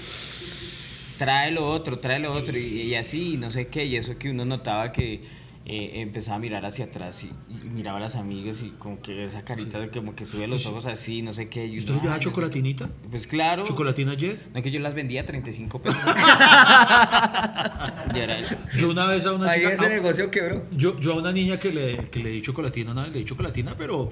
[1.17, 4.17] trae lo otro, trae lo otro, y, y así, y no sé qué, y eso
[4.17, 5.21] que uno notaba que
[5.65, 9.23] eh, empezaba a mirar hacia atrás y, y miraba a las amigas y como que
[9.25, 11.65] esa carita de como que sube los ojos así, no sé qué.
[11.65, 12.87] Y ¿Y uno, usted le llevaba "Ay, no sé chocolatinita?
[12.87, 13.07] qué".
[13.11, 13.63] Pues claro.
[13.63, 14.51] ¿Chocolatina Jet?
[14.53, 15.99] No que yo las vendía a 35 pesos.
[18.15, 18.55] y era eso.
[18.77, 20.63] Yo una vez a una Ahí chica- ese a- negocio quebró.
[20.71, 23.25] Yo, yo a una niña que le, que le di chocolatina, una vez le di
[23.25, 24.09] chocolatina, pero,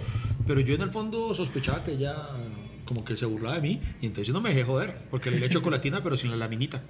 [0.48, 2.16] pero yo en el fondo sospechaba que ella
[2.86, 5.40] como que se burlaba de mí y entonces yo no me dejé joder porque le
[5.40, 6.82] di chocolatina pero sin la laminita.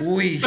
[0.00, 0.42] Uy,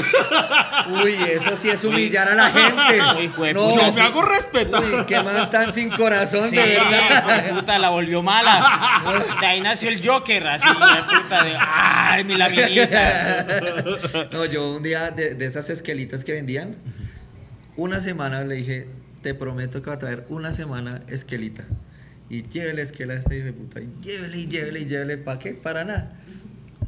[0.89, 3.01] uy, eso sí es humillar a la gente.
[3.37, 4.83] Uy, no, Yo me hago respetar.
[4.83, 7.49] Uy, qué man tan sin corazón, Sí, de verdad.
[7.49, 9.33] puta, la volvió mala.
[9.39, 13.47] De ahí nació el Joker, así, de puta, de, ¡ay, mi laminita!
[14.31, 16.75] No, yo un día de, de esas esquelitas que vendían,
[17.75, 18.87] una semana le dije,
[19.23, 21.63] te prometo que va a traer una semana esquelita.
[22.29, 23.79] Y llévele esquela a este hijo de puta.
[23.79, 25.17] Y llévele, y llévele, y llévele.
[25.17, 25.53] ¿Para qué?
[25.53, 26.11] Para nada.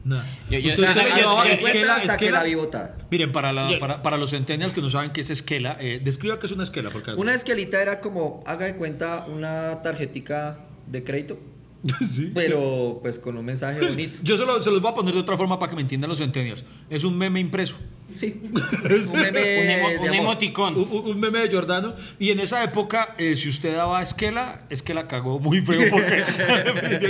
[0.05, 2.97] Yo- yo- Usted se le yo- llevaba yo- yo- esquela, hasta que la vi botada.
[3.11, 6.39] Miren, para, la- para, para los centennials que no saben qué es esquela, eh, describa
[6.39, 6.89] qué es una esquela.
[6.89, 11.39] Porque Una esquelita era como, haga de cuenta, una tarjetica de crédito,
[12.01, 12.31] Sí.
[12.35, 14.19] pero pues con un mensaje bonito.
[14.21, 16.09] Yo se, lo- se los voy a poner de otra forma para que me entiendan
[16.09, 16.63] los centennials.
[16.89, 17.77] Es un meme impreso.
[18.11, 18.41] Sí.
[18.51, 20.75] Un meme Un, emo- de un emoticón.
[20.75, 21.93] Un, meme de Giordano.
[22.17, 25.89] Y en esa época, eh, si usted daba esquela, es que la cagó muy feo
[25.91, 26.23] porque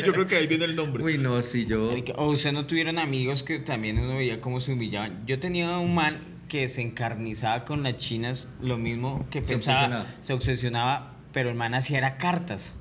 [0.05, 1.01] yo creo que ahí viene el nombre.
[1.03, 1.93] Uy, no, sí, yo.
[2.17, 5.23] O usted no tuvieron amigos que también uno veía cómo se humillaban.
[5.25, 9.77] Yo tenía un man que se encarnizaba con las chinas, lo mismo que Se pensaba,
[9.85, 10.15] obsesionaba.
[10.21, 12.73] se obsesionaba, pero el man hacía era cartas.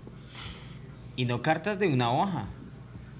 [1.18, 2.46] Y no cartas de una hoja.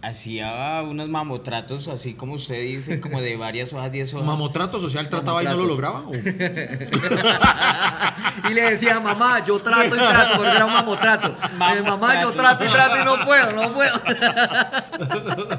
[0.00, 4.26] Hacía unos mamotratos, así como usted dice, como de varias hojas, 10 hojas.
[4.28, 6.04] Mamotrato social trataba y no lo lograba.
[6.06, 6.12] ¿o?
[8.48, 11.36] Y le decía, mamá, yo trato y trato, porque era un mamotrato.
[11.76, 14.00] Eh, mamá, yo trato y trato y no puedo, no puedo.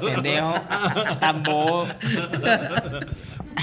[0.00, 0.54] Pendejo,
[1.20, 1.86] tan bobo.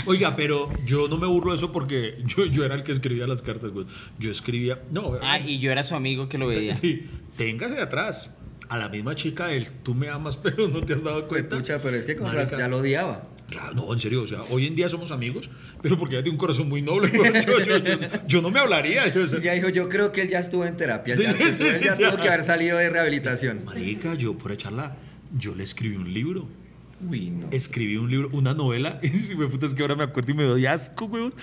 [0.06, 3.26] Oiga, pero yo no me burlo de eso porque yo, yo era el que escribía
[3.26, 3.88] las cartas, güey.
[4.20, 4.80] Yo escribía.
[4.92, 6.76] No, Ah, y yo era su amigo que lo veía.
[6.76, 8.30] Sí, téngase de atrás.
[8.70, 11.58] A la misma chica del tú me amas, pero no te has dado Pues, cuenta.
[11.58, 13.30] pucha, pero es que con Marica, ya lo odiaba.
[13.50, 15.50] Claro, no, en serio, o sea, hoy en día somos amigos,
[15.82, 17.10] pero porque ella tiene un corazón muy noble.
[17.48, 19.08] Yo, yo- yo- yo no me hablaría.
[19.08, 21.16] yo- Ya dijo, yo creo que él ya estuvo en terapia.
[21.16, 23.64] Sí, ya sí, sí, él ya sí, tuvo que haber salido de rehabilitación.
[23.64, 24.98] Marica, yo por echarla,
[25.38, 26.46] yo le escribí un libro.
[27.10, 27.48] Uy, no.
[27.52, 29.00] Escribí un libro, una novela.
[29.04, 31.34] Y si me puta, es que ahora me acuerdo y me doy asco, weón.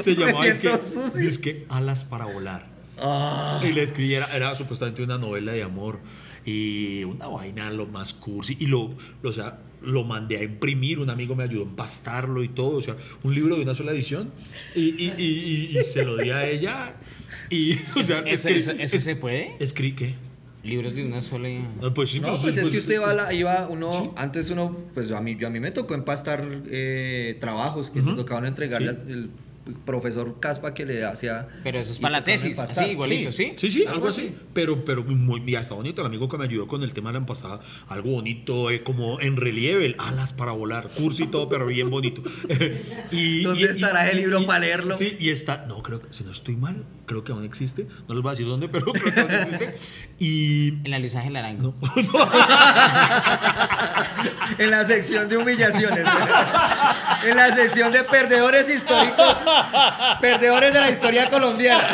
[0.00, 2.71] Se llamaba, es que, es que Alas para volar.
[3.02, 5.98] Ah, Y le escribí, era, supuestamente una novela de amor.
[6.44, 8.56] Y una vaina lo más cursi.
[8.60, 10.98] Y lo, lo- o sea, lo mandé a imprimir.
[10.98, 12.76] Un amigo me ayudó a empastarlo y todo.
[12.78, 14.30] O sea, un libro de una sola edición.
[14.74, 16.94] Y, y- y- y- y se lo di a ella.
[17.50, 19.54] Y, o sea, ¿Eso, escri- eso- eso es- se puede?
[19.60, 20.14] Escribí, ¿qué?
[20.64, 21.48] Libros de una sola.
[21.82, 24.76] Ah, Pues sí, No, pues es que usted iba, a la- iba uno, antes uno,
[24.94, 28.90] pues a mí, yo a mí me tocó empastar eh, trabajos que me tocaban entregarle
[28.92, 28.96] Sí.
[28.96, 29.30] al el
[29.84, 31.48] profesor Caspa que le hacía.
[31.62, 33.52] Pero eso es para la tesis, así, igualito, ¿sí?
[33.56, 34.34] Sí, sí, algo así.
[34.54, 36.00] Pero, pero muy, y hasta bonito.
[36.02, 39.20] El amigo que me ayudó con el tema de la empastada, algo bonito, eh, como
[39.20, 42.22] en relieve, el alas para volar, curso y todo, pero bien bonito.
[43.12, 44.96] y, ¿Dónde y- estará ese libro para leerlo?
[44.96, 47.86] Sí, y está, no, creo que, si no estoy mal, creo que aún existe.
[48.08, 49.74] No les voy a decir dónde, pero creo que aún existe.
[50.18, 50.68] Y.
[50.84, 51.74] En la Luis Ángel Arango.
[51.82, 52.30] No,
[54.58, 56.06] En la sección de humillaciones.
[57.24, 59.36] en la sección de perdedores históricos.
[60.20, 61.86] Perdedores de la historia colombiana.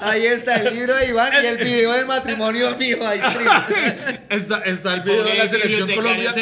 [0.00, 3.06] Ahí está el libro de Iván y el video del matrimonio fijo.
[3.06, 3.20] Ahí
[4.28, 6.32] está, está el video de la selección Colombia.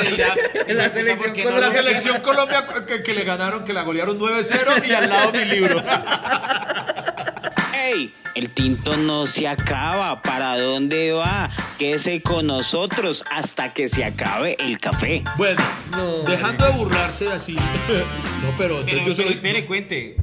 [0.66, 1.70] En la selección La Colombia.
[1.70, 5.82] selección Colombia que, que le ganaron, que la golearon 9-0 y al lado mi libro.
[7.74, 8.12] ¡Ey!
[8.34, 10.22] El tinto no se acaba.
[10.22, 11.50] ¿Para dónde va?
[11.78, 15.22] Quédese con nosotros hasta que se acabe el café.
[15.36, 15.60] Bueno,
[15.90, 17.56] No, dejando de burlarse así.
[18.42, 20.16] No, pero Pero, yo se pero lo espere, cuente.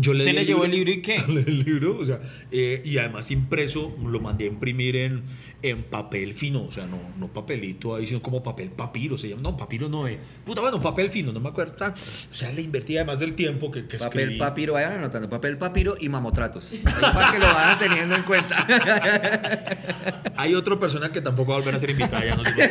[0.00, 1.16] Yo ¿Se le llevó el libro y qué?
[1.28, 5.22] el libro, o sea, eh, y además impreso, lo mandé a imprimir en,
[5.62, 9.42] en papel fino, o sea, no, no papelito ahí, sino como papel papiro, se llama.
[9.42, 10.18] No, papiro no es.
[10.44, 11.72] Puta, bueno, papel fino, no me acuerdo.
[11.74, 14.38] tan- O sea, le invertí además del tiempo que, que Papel escribí.
[14.38, 15.28] papiro, vayan anotando.
[15.28, 16.72] Papel papiro y mamotratos.
[16.72, 18.66] Ahí para que lo vayan teniendo en cuenta.
[20.36, 22.70] Hay otra persona que tampoco va a volver a ser invitada, ya no sé por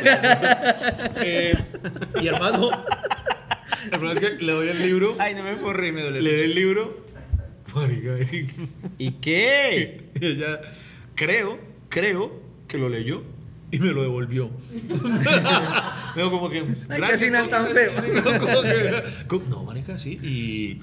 [1.22, 1.54] Eh,
[2.22, 2.70] y hermano,
[3.92, 6.22] hermano, es que le doy el libro, Ay, no me reír, me duele.
[6.22, 7.07] le doy el libro.
[7.74, 8.46] Marica, y-
[8.98, 10.08] ¿Y qué?
[10.20, 10.60] Y ella,
[11.14, 13.22] creo, creo que lo leyó
[13.70, 14.50] y me lo devolvió.
[16.16, 16.64] Veo como que.
[16.88, 17.92] Ay, qué final tan feo.
[18.00, 20.18] Sí, no, como que- como- no, marica, sí.
[20.22, 20.80] Y,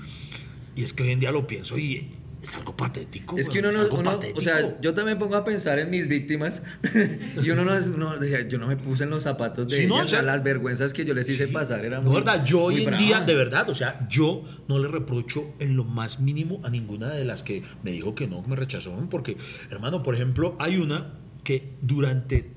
[0.80, 2.08] y es que hoy en día lo pienso y
[2.46, 3.38] es algo patético.
[3.38, 4.40] Es que uno no, algo uno- patético.
[4.40, 6.62] o sea, yo también pongo a pensar en mis víctimas
[7.44, 9.96] y uno no es, decía, yo no me puse en los zapatos de Sí, no,
[9.96, 12.22] ellas, o sea, o sea, las vergüenzas que yo les hice pasar eran No, muy,
[12.22, 15.76] verdad, yo hoy muy en día, de verdad, o sea, yo no le reprocho en
[15.76, 18.96] lo más mínimo a ninguna de las que me dijo que no, que me rechazó,
[19.10, 19.38] porque,
[19.72, 22.52] hermano, por ejemplo, hay una que durante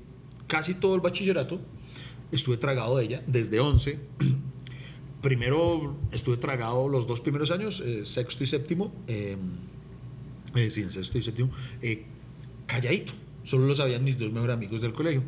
[0.47, 1.59] casi todo el bachillerato
[2.31, 3.99] estuve tragado de ella, desde 11.
[5.21, 9.35] Primero estuve tragado los dos primeros años, eh, sexto y séptimo, eh,
[10.55, 12.03] eh, sí, en sexto y séptimo, eh,
[12.65, 15.23] calladito, solo lo sabían mis dos mejores amigos del colegio.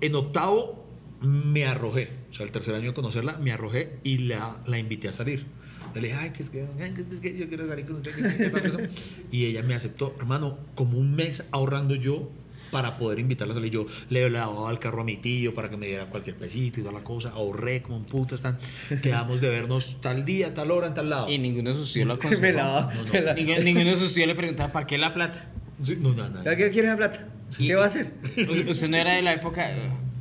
[0.00, 0.84] En octavo
[1.20, 5.08] me arrojé, o sea, el tercer año de conocerla, me arrojé y la, la invité
[5.08, 5.46] a salir.
[5.94, 8.14] Le dije, ay, que es que, ay, que es que yo quiero salir con usted.
[8.14, 8.90] que- que- que tal cosa".
[9.30, 12.30] Y ella me aceptó, hermano, como un mes ahorrando yo
[12.74, 13.70] para poder invitarla a salir.
[13.70, 16.82] Yo le lavaba el carro a mi tío para que me diera cualquier pesito y
[16.82, 17.30] toda la cosa.
[17.30, 18.34] Ahorré como un puto.
[18.34, 18.58] Están.
[19.00, 21.30] Quedamos de vernos tal día, tal hora, en tal lado.
[21.30, 22.56] Y ninguno de sus tíos lo Me aconsejó.
[22.56, 23.12] la- No, no.
[23.12, 25.46] me la- Ninguno, ninguno de sus tíos le preguntaba, ¿para qué la plata?
[25.84, 26.42] Sí, no, no, no.
[26.44, 27.28] ¿Ya ¿Qué quiere la plata?
[27.60, 28.12] Y- ¿Qué va a hacer?
[28.48, 29.70] U- Usted no era de la época,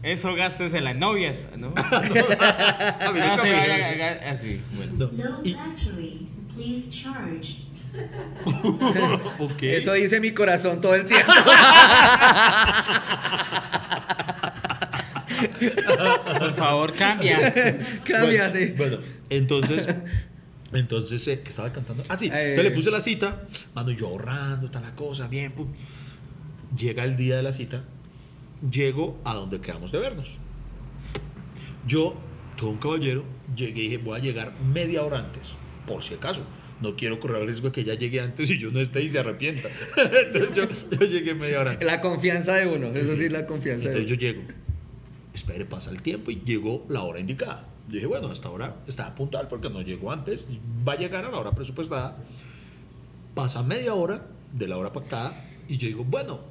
[0.03, 1.73] eso gastes en las novias, ¿no?
[1.75, 2.01] A
[3.13, 4.61] mí No, haga- así.
[4.75, 4.93] Bueno.
[5.11, 5.11] No.
[5.11, 5.55] No Y-
[9.61, 11.31] Eso dice mi corazón todo el tiempo.
[16.39, 17.53] Por favor, cambia.
[18.03, 18.73] Cámbiate.
[18.77, 19.87] Bueno, bueno, entonces,
[20.71, 22.03] entonces, eh, ¿qué estaba cantando?
[22.09, 22.49] Ah, sí, Eh.
[22.51, 25.67] entonces le puse la cita, mano, yo ahorrando, tal la cosa, bien, pum.
[26.77, 27.83] Llega el día de la cita,
[28.69, 30.37] llego a donde quedamos de vernos.
[31.85, 32.15] Yo,
[32.57, 33.23] todo un caballero,
[33.55, 35.49] llegué y dije, voy a llegar media hora antes,
[35.85, 36.41] por si acaso.
[36.83, 39.07] No quiero correr el riesgo de que ella llegue antes y yo no esté y
[39.07, 39.69] se arrepienta.
[40.33, 41.79] Entonces yo, yo llegué media hora.
[41.81, 42.93] La confianza de uno.
[42.93, 43.29] Sí, Eso sí.
[43.29, 44.19] la confianza de Entonces uno.
[44.19, 44.53] yo llego.
[45.33, 47.69] Espere, pasa el tiempo y llegó la hora indicada.
[47.87, 50.45] Yo dije, bueno, hasta ahora está puntual porque no llegó antes.
[50.87, 52.17] Va a llegar a la hora presupuestada.
[53.33, 55.33] Pasa media hora de la hora pactada
[55.69, 56.41] y yo digo, bueno,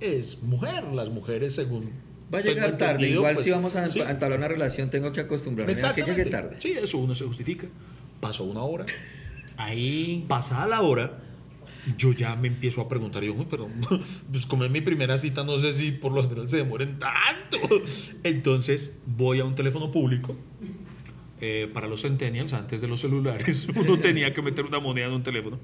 [0.00, 0.84] es mujer.
[0.84, 1.90] Las mujeres, según.
[2.34, 3.10] Va a llegar tarde.
[3.10, 4.00] Igual pues, si vamos a sí.
[4.00, 6.56] entablar una relación, tengo que acostumbrarme a que llegue tarde.
[6.58, 7.66] Sí, eso uno se justifica.
[8.20, 8.86] Pasó una hora.
[9.56, 10.24] Ahí.
[10.28, 11.20] Pasada la hora,
[11.98, 13.68] yo ya me empiezo a preguntar, yo, "Uy, pero
[14.32, 17.58] pues como es mi primera cita, no sé si por lo general se demoren tanto.
[18.24, 20.36] Entonces voy a un teléfono público.
[21.40, 25.12] eh, para los centennials, antes de los celulares, uno tenía que meter una moneda en
[25.12, 25.58] un teléfono.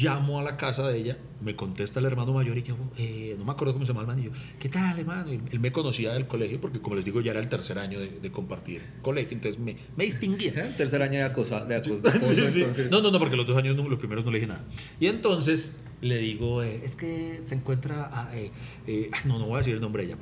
[0.00, 3.44] Llamo a la casa de ella, me contesta el hermano mayor y yo, eh, no
[3.44, 5.32] me acuerdo cómo se llama el man, y yo, ¿qué tal, hermano?
[5.32, 7.98] Y él me conocía del colegio, porque como les digo, ya era el tercer año
[7.98, 10.52] de, de compartir colegio, entonces me, me distinguía.
[10.52, 12.58] El tercer año de acoso, de acoso, de acoso, Sí, sí.
[12.60, 12.92] entonces.
[12.92, 14.64] No, no, no, porque los dos años, no- los primeros no le dije nada.
[15.00, 18.52] Y entonces le digo, eh, es que se encuentra, ah, eh,
[18.86, 20.18] eh, no, no voy a decir el nombre de ella.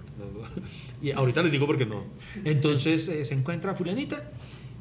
[1.02, 2.04] Y ahorita les digo porque no.
[2.46, 4.30] Entonces eh, se encuentra fulanita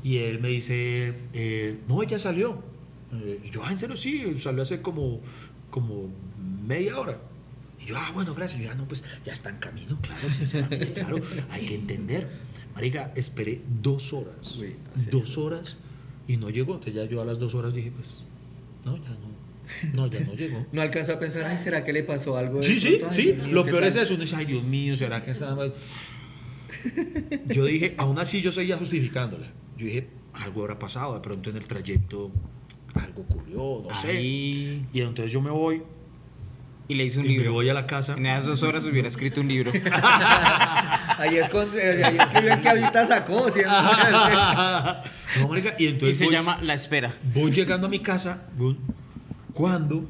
[0.03, 2.78] y él me dice, eh, no, ella salió.
[3.13, 5.21] Eh, y yo, ah, en serio, sí, salió hace como,
[5.69, 6.09] como
[6.65, 7.19] media hora.
[7.81, 8.61] Y yo, ah, bueno, gracias.
[8.61, 11.17] Y yo, ah, no, pues ya está en camino, claro, sinceramente, claro.
[11.51, 12.29] Hay que entender.
[12.75, 14.57] Marica, esperé dos horas.
[14.57, 14.75] Uy,
[15.11, 15.77] dos horas
[16.27, 16.73] y no llegó.
[16.75, 18.25] Entonces ya yo a las dos horas dije, pues,
[18.85, 19.39] no, ya no.
[19.93, 20.65] No, ya no llegó.
[20.71, 22.63] No alcanzó a pensar, ay, ¿será que le pasó algo?
[22.63, 22.99] Sí, sí?
[23.07, 23.33] Ay, sí.
[23.33, 24.03] Mío, Lo ¿qué peor es tal?
[24.03, 24.13] eso.
[24.15, 25.73] Uno dice, ay, Dios mío, ¿será que está mal?
[27.47, 29.47] Yo dije, aún así yo seguía justificándola.
[29.77, 32.31] Yo dije, algo habrá pasado, de pronto en el trayecto
[32.95, 34.09] algo ocurrió, no sé.
[34.09, 34.85] Ahí.
[34.93, 35.81] Y entonces yo me voy
[36.87, 37.53] Y le hice un y me libro.
[37.53, 38.13] voy a la casa.
[38.17, 39.71] En esas dos horas hubiera escrito un libro.
[41.19, 43.45] Ahí, es con, ahí escribió el que ahorita sacó.
[45.39, 47.13] no, marica, y y entonces se voy- llama La Espera.
[47.33, 48.43] Voy llegando a mi casa
[49.53, 50.05] cuando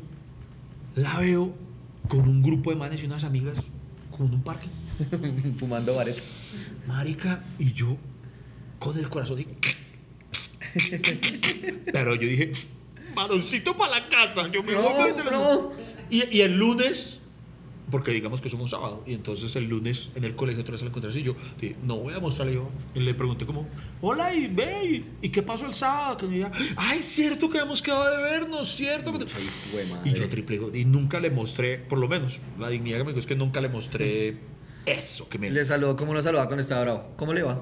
[0.95, 1.55] la veo
[2.07, 3.63] con un grupo de manes y unas amigas
[4.11, 4.67] como en un parque.
[5.57, 6.21] Fumando vareta.
[6.87, 7.97] Marica, y yo
[8.77, 9.39] con el corazón.
[9.39, 9.47] así,
[11.91, 12.51] Pero yo dije,
[13.15, 14.49] varoncito para la casa.
[14.51, 15.71] Yo me No, voy a no.
[16.09, 17.19] Y, y el lunes,
[17.91, 20.71] porque digamos que eso fue un sábado, y entonces el lunes en el colegio otra
[20.73, 21.21] vez la encontré así.
[21.21, 22.69] Yo dije, no voy a mostrarle yo.
[22.95, 23.67] Y le pregunté como,
[24.01, 26.27] hola, y ve, y, ¿y qué pasó el sábado?
[26.27, 29.13] Me diga, ay, cierto que hemos quedado de vernos, cierto.
[29.17, 29.25] que-".
[30.05, 33.19] Y yo triple, y nunca le mostré, por lo menos, la dignidad que me dijo
[33.19, 34.37] es que nunca le mostré
[34.85, 37.13] eso que me Le saludó, ¿cómo lo saludaba cuando estaba bravo?
[37.17, 37.61] ¿Cómo le va?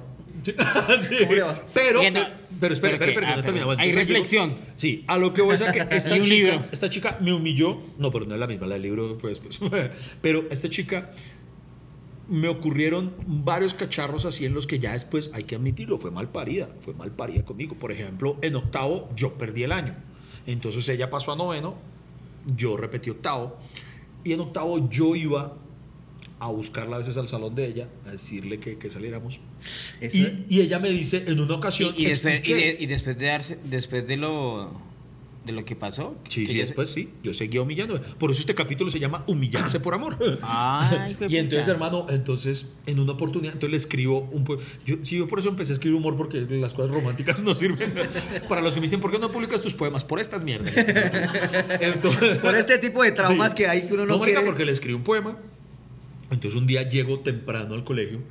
[1.73, 2.19] Pero, no.
[2.59, 3.71] pero espera, Pero espera, ah, no.
[3.77, 4.49] Hay reflexión.
[4.51, 6.63] digo- sí, a lo que voy a decir que esta un chica, libro.
[6.71, 7.81] esta chica me humilló.
[7.97, 9.59] No, pero no es la misma, la del libro fue después.
[10.21, 11.11] Pero esta chica
[12.29, 16.29] me ocurrieron varios cacharros así en los que ya después, hay que admitirlo, fue mal
[16.29, 16.67] parida.
[16.81, 17.75] Fue mal parida conmigo.
[17.75, 19.95] Por ejemplo, en octavo yo perdí el año.
[20.45, 21.75] Entonces ella pasó a noveno,
[22.55, 23.57] yo repetí octavo.
[24.23, 25.55] Y en octavo yo iba
[26.39, 29.39] a buscarla a veces al salón de ella, a decirle que, que saliéramos.
[30.01, 31.93] Eso- Y, y ella me dice en una Y, ocasión.
[31.97, 34.85] y después, y, de- y después de darse, después de lo
[35.45, 36.13] de lo que pasó.
[36.27, 38.01] Sí, que sí, ella se- después sí, yo seguía humillándome.
[38.19, 40.17] Por eso este capítulo se llama Humillarse por amor.
[40.41, 41.71] Ay, y entonces, pucha.
[41.71, 44.61] hermano, entonces, en una oportunidad, entonces le escribo un poema.
[44.85, 47.93] Yo, sí, yo por eso empecé a escribir humor, porque las cosas románticas no sirven.
[48.49, 50.03] Para los que me dicen, ¿por qué no publicas tus poemas?
[50.03, 50.73] Por estas mierdas.
[51.79, 53.57] Entonces- Por este tipo de traumas Sí.
[53.57, 54.45] que hay que uno no, marica, quiere.
[54.51, 55.37] porque le escribí un poema.
[56.29, 58.21] Entonces un día llego temprano al colegio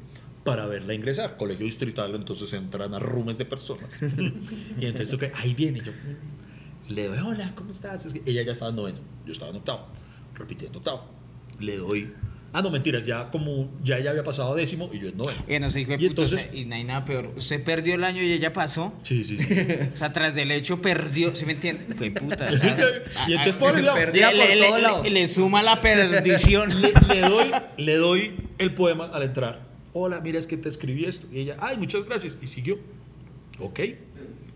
[0.44, 1.37] para verla ingresar.
[1.37, 3.88] Colegio distrital, entonces entran a rumes de personas.
[4.80, 5.92] y entonces, ok, ahí viene yo.
[6.88, 8.06] Le doy, hola, ¿cómo estás?
[8.06, 9.88] Es que ella ya estaba en noveno, yo estaba en octavo,
[10.35, 11.04] repitiendo octavo.
[11.59, 12.12] Le doy,
[12.58, 15.38] ah, no, mentiras, ya como, ya ella había pasado décimo y yo en noveno.
[15.46, 17.32] Y puta, o sea, entonces- y no hay nada peor.
[17.36, 18.92] Usted perdió el año y ella pasó.
[19.02, 19.46] Sí, sí, sí.
[19.94, 21.94] O sea, tras del hecho perdió, ¿sí me entiende?
[21.94, 22.48] Fue puta.
[22.56, 22.66] Sí,
[23.28, 25.02] y entonces, pobre, Perdía le, por le- todo le- lado.
[25.04, 26.68] le suma la perdición.
[26.80, 29.66] le, le doy, le doy el poema al entrar.
[29.92, 31.26] Hola, mira, es que te escribí esto.
[31.32, 32.36] Y ella, ay, muchas gracias.
[32.42, 32.78] Y siguió.
[33.60, 33.80] Ok.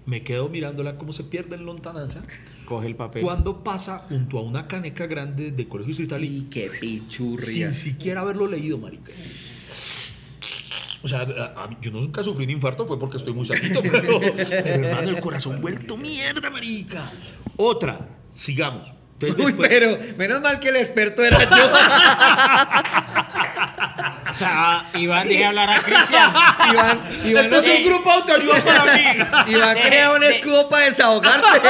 [0.07, 2.23] Me quedo mirándola cómo se pierde en lontananza.
[2.71, 3.23] Coge el papel.
[3.23, 7.73] Cuando pasa junto a una caneca grande de colegio distrital Y qué pichurria.
[7.73, 9.11] sin siquiera haberlo leído, marica.
[11.03, 14.21] O sea, a- a yo nunca sufrí un infarto, fue porque estoy muy saquito, pero,
[14.21, 17.03] pero, hermano, el corazón vuelto mierda, marica.
[17.57, 18.93] Otra, sigamos.
[19.15, 21.51] Entonces, Uy, después- pero menos mal que el experto era yo.
[24.31, 26.33] O sea, Iván, deje hablar a Cristian.
[26.73, 29.53] Iván, Iván, Esto es un grupo autoayuda para mí.
[29.53, 31.47] Iván crea un de- escudo para desahogarse.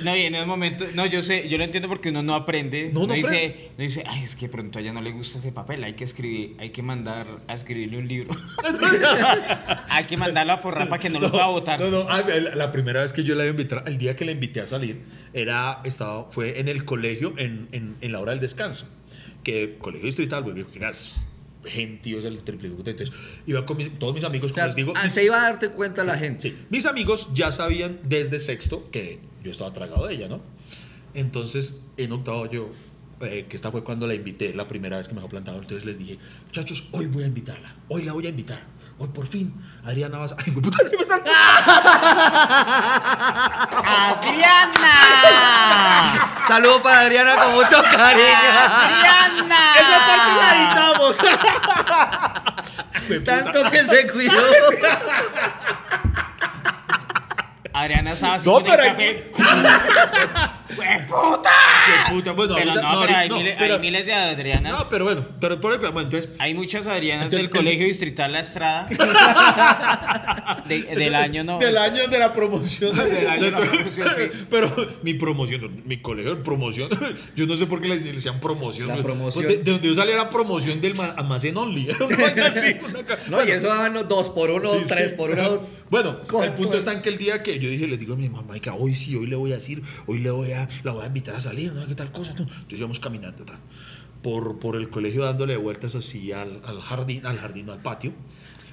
[0.00, 2.90] No, y en el momento, no, yo sé, yo lo entiendo porque uno no aprende.
[2.92, 3.70] No, no dice, aprende.
[3.76, 6.04] no dice, ay, es que pronto a ella no le gusta ese papel, hay que
[6.04, 8.30] escribir, hay que mandar a escribirle un libro.
[9.88, 11.80] hay que mandarlo a forrar para que no, lo pueda votar.
[11.80, 14.24] No, no, la, la primera vez que yo la iba a invitar, el día que
[14.24, 18.30] la invité a salir, era, estaba, fue en el colegio en, en, en la hora
[18.30, 18.88] del descanso.
[19.48, 21.16] Que colegio distrital, güey, que eras
[21.64, 22.68] gentíos el triple.
[22.68, 23.10] Entonces,
[23.46, 24.92] iba con mis- todos mis amigos, O como sea, les digo.
[24.94, 26.50] ah, se iba a darte cuenta la gente.
[26.50, 30.42] Sí, mis amigos ya sabían desde sexto que yo estaba tragado de ella, ¿no?
[31.14, 32.70] Entonces, en octavo yo,
[33.22, 35.86] eh, que esta fue cuando la invité, la primera vez que me dejó plantado, entonces
[35.86, 38.62] les dije, muchachos, hoy voy a invitarla, hoy la voy a invitar,
[38.98, 40.36] hoy por fin, Adriana vas a...
[40.38, 41.24] Ay, güey, puta, sí me salió.
[43.84, 44.94] ¡Adriana!
[46.46, 48.26] Saludo para Adriana con mucho cariño.
[48.68, 49.74] ¡Adriana!
[49.78, 51.16] Esa parte la editamos.
[53.24, 54.42] Tanto que se cuidó.
[57.82, 59.30] Adriana estaba así No, pero café.
[60.76, 61.50] ¡Hue puta!
[61.86, 64.78] Qué puta, bueno, Pero ahorita- no, pero hay, no, miles, pero- hay miles de Adrianas.
[64.78, 66.30] No, pero bueno, pero por ejemplo, bueno, entonces...
[66.38, 68.86] Hay muchas Adrianas Entonces, del el- Colegio Distrital La Estrada.
[70.68, 71.58] De- del año no.
[71.58, 72.94] Del año de la promoción.
[73.10, 74.22] Del año de la promoción, sí.
[74.50, 76.90] Pero mi promoción, mi colegio promoción,
[77.34, 78.88] yo no sé por qué le le decían promoción.
[78.88, 79.46] La Pues, promoción.
[79.46, 81.88] De, de donde yo salía era promoción del ma- almacén only.
[81.90, 85.10] Era una vaina así, una ca- No, y eso daban dos por uno, Sí, tres
[85.10, 85.16] sí.
[85.16, 85.60] por uno.
[85.90, 88.16] Bueno, Con- el punto está en que el día que yo dije, le digo a
[88.16, 90.92] mi mamá, marica, hoy sí, hoy le voy a decir, hoy le voy a, la
[90.92, 91.86] voy a invitar a salir, ¿no?
[91.86, 92.32] ¿Qué tal cosa?
[92.34, 92.42] no?
[92.42, 93.58] Entonces íbamos caminando ta,
[94.22, 98.12] por, por el colegio dándole vueltas así al, al jardín, al jardín, no, al patio.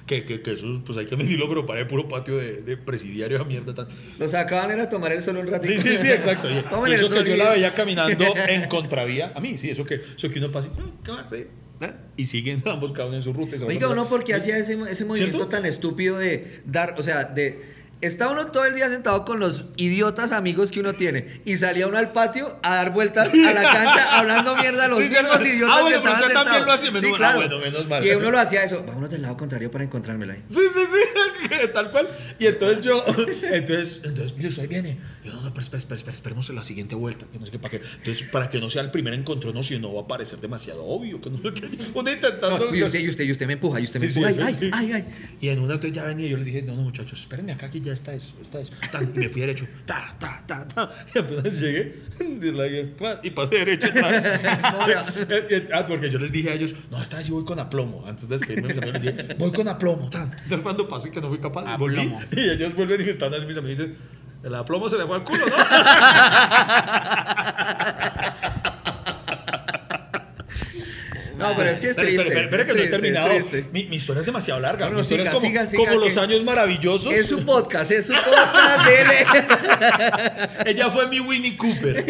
[0.06, 2.76] Que, que, que eso, pues hay que medirlo, pero para el puro patio de, de
[2.76, 3.88] presidiario, esa mierda tan.
[4.20, 5.72] Los sacaban era tomar el sol un ratito.
[5.74, 6.46] Sí, sí, sí, exacto.
[6.86, 9.96] El eso sol que yo la veía caminando en contravía, a mí, sí, eso que,
[10.16, 11.32] eso que uno pasa y, "Mm, ¿qué más?
[11.32, 11.48] eh?",
[11.80, 11.92] ¿eh?
[12.16, 13.56] Y siguen ambos cada uno en su ruta.
[13.66, 15.48] Oiga, uno porque hacía ese, ese movimiento ¿Cierto?
[15.48, 17.75] tan estúpido de dar, o sea, de...
[18.02, 21.86] Está uno todo el día sentado con los idiotas amigos que uno tiene y salía
[21.86, 25.14] uno al patio a dar vueltas a la cancha hablando mierda a los Sí, sí,
[25.14, 25.46] mismos no.
[25.46, 26.66] idiotas Ah, bueno, que estaban sentados.
[26.66, 27.16] lo hacía, menos sí, mal.
[27.18, 27.40] claro.
[27.40, 28.06] Ah, bueno, menos mal.
[28.06, 30.42] Y uno lo hacía eso, vámonos del lado contrario para encontrármela ahí.
[30.48, 32.08] Sí, sí, sí, tal cual.
[32.38, 33.02] Y entonces yo,
[33.50, 34.98] entonces, entonces, yo usted viene.
[35.24, 37.24] Yo, no, no, pero espera, espera, espera, esperemos en la siguiente vuelta.
[37.32, 39.62] Que no sé qué, para que, entonces, para que no sea el primer encuentro, no,
[39.62, 41.18] si no va a parecer demasiado obvio.
[41.22, 41.38] Que no.
[41.94, 42.58] Uno intentando.
[42.70, 44.50] No, y usted, y usted, y usted me empuja, y usted me Sí, sí, empuja.
[44.52, 44.70] sí, ay, sí.
[44.74, 45.04] ay, ay,
[45.40, 47.80] Y en una entonces ya venía, yo le dije, no, no, muchachos, espérenme acá que
[47.86, 48.72] ya está eso, está eso.
[48.90, 50.90] Tan, y me fui derecho, ta, ta, ta, ta.
[51.14, 52.02] Y apenas llegué,
[53.22, 53.88] y, pasé derecho.
[53.92, 54.08] ta.
[55.72, 58.04] ah, porque yo les dije a ellos, no, esta vez sí voy con aplomo.
[58.04, 60.10] Antes de despedirme, mis amigos les dije, voy con aplomo.
[60.10, 60.32] Tan.
[60.32, 62.12] Entonces cuando pasó y que no fui capaz, volví.
[62.36, 63.96] Y ellos vuelven y me están así, mis amigos dicen,
[64.42, 65.56] el aplomo se le fue al culo, ¿no?
[71.38, 72.56] No, pero es que es Espera, triste.
[72.62, 73.28] es que no he terminado.
[73.72, 74.86] Mi, mi historia es demasiado larga.
[74.86, 77.12] No, no, mi historia siga, es como, siga, siga, como los años maravillosos.
[77.12, 79.26] Es su podcast, es su podcast, dele.
[80.66, 82.04] Ella fue mi Winnie Cooper.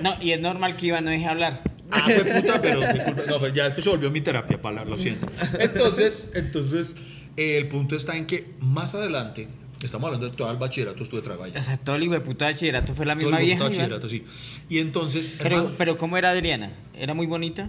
[0.02, 1.60] No, y es normal que Iván no deje hablar.
[1.90, 4.86] Ah, fue puta, pero, disculpa, no, pero ya esto se volvió mi terapia para hablar,
[4.86, 5.26] lo siento.
[5.58, 6.96] Entonces, entonces
[7.36, 9.48] eh, el punto está en que más adelante,
[9.82, 11.58] estamos hablando de todo el bachillerato, estuve trabajando.
[11.58, 13.58] O sea, todo el hijo de puta bachillerato fue la Todo misma el vieja.
[13.60, 13.72] Iván.
[13.72, 14.24] bachillerato, sí.
[14.68, 16.70] Y entonces, Pero, hermano, pero ¿cómo era Adriana?
[16.94, 17.68] ¿Era muy bonita?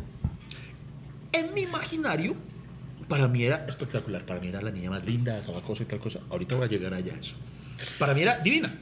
[1.34, 2.36] En mi imaginario,
[3.08, 4.26] para mí era espectacular.
[4.26, 6.20] Para mí era la niña más linda, cada cosa y tal cosa.
[6.30, 7.36] Ahorita voy a llegar allá a eso.
[8.00, 8.74] Para mí era divina.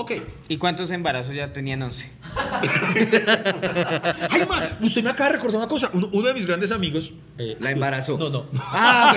[0.00, 0.12] Ok.
[0.48, 2.08] ¿Y cuántos embarazos ya tenían 11?
[4.30, 5.90] Ay, ma, usted me acaba de recordar una cosa.
[5.92, 7.12] Uno, uno de mis grandes amigos.
[7.36, 8.16] eh, La embarazó.
[8.16, 8.46] No, no.
[8.58, 9.16] Ah,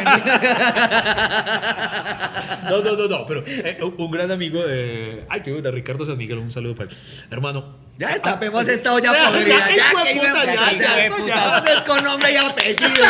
[2.70, 5.26] No, no, no, no, pero eh, un- un gran amigo de.
[5.30, 6.98] Ay, qué bueno, Ricardo San Miguel, un saludo para él.
[7.30, 7.76] Hermano.
[8.02, 9.58] Ya destapemos esta olla Ya, podrida.
[9.70, 11.84] ya, Ya, hijo de que puta, ya, ya, ya, ya, ya.
[11.86, 13.06] con nombre y apellido.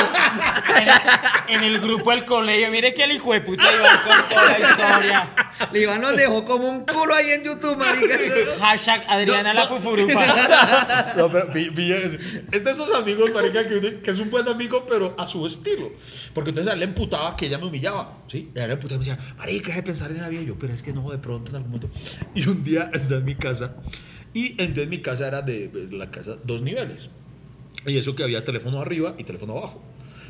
[1.47, 2.69] en el grupo del colegio.
[2.71, 5.29] Mire que el hijo de puta Iván contó la historia.
[5.73, 8.15] Iván nos dejó como un culo ahí en YouTube, marica.
[8.59, 10.21] Hashtag Adriana la fufurufa.
[11.15, 12.17] No, pero pi- pilla eso.
[12.51, 15.89] es de esos amigos, marica, que, que es un buen amigo, pero a su estilo.
[16.33, 18.51] Porque entonces a él le emputaba que ella me humillaba, ¿sí?
[18.55, 20.41] Y a él le emputaba y me decía, marica, de pensar en la vida.
[20.41, 21.89] Y yo, pero es que no, de pronto en algún momento.
[22.35, 23.75] Y un día está en mi casa,
[24.33, 27.09] y entonces mi casa era de, la casa dos niveles.
[27.85, 29.81] Y eso que había teléfono arriba y teléfono abajo.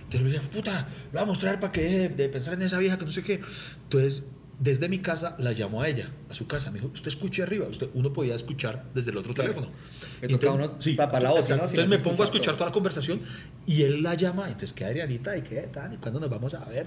[0.03, 2.61] Entonces me decía, puta, lo voy a mostrar para que deje de, de pensar en
[2.63, 3.41] esa vieja que no sé qué.
[3.83, 4.23] Entonces
[4.61, 6.69] desde mi casa la llamó a ella, a su casa.
[6.69, 7.65] Me dijo, usted escuche arriba.
[7.67, 9.53] Usted, uno podía escuchar desde el otro Claro.
[9.53, 9.73] teléfono.
[10.21, 11.39] Y toca entonces- uno tapar la voz.
[11.39, 11.45] ¿no?
[11.47, 12.57] Si Entonces no me pongo a escucha escuchar todo.
[12.57, 13.21] toda la conversación
[13.65, 14.45] y él la llama.
[14.45, 15.35] Entonces, ¿qué, Adrianita?
[15.35, 15.97] ¿Y qué, Tani?
[15.97, 16.85] ¿Cuándo nos vamos a ver?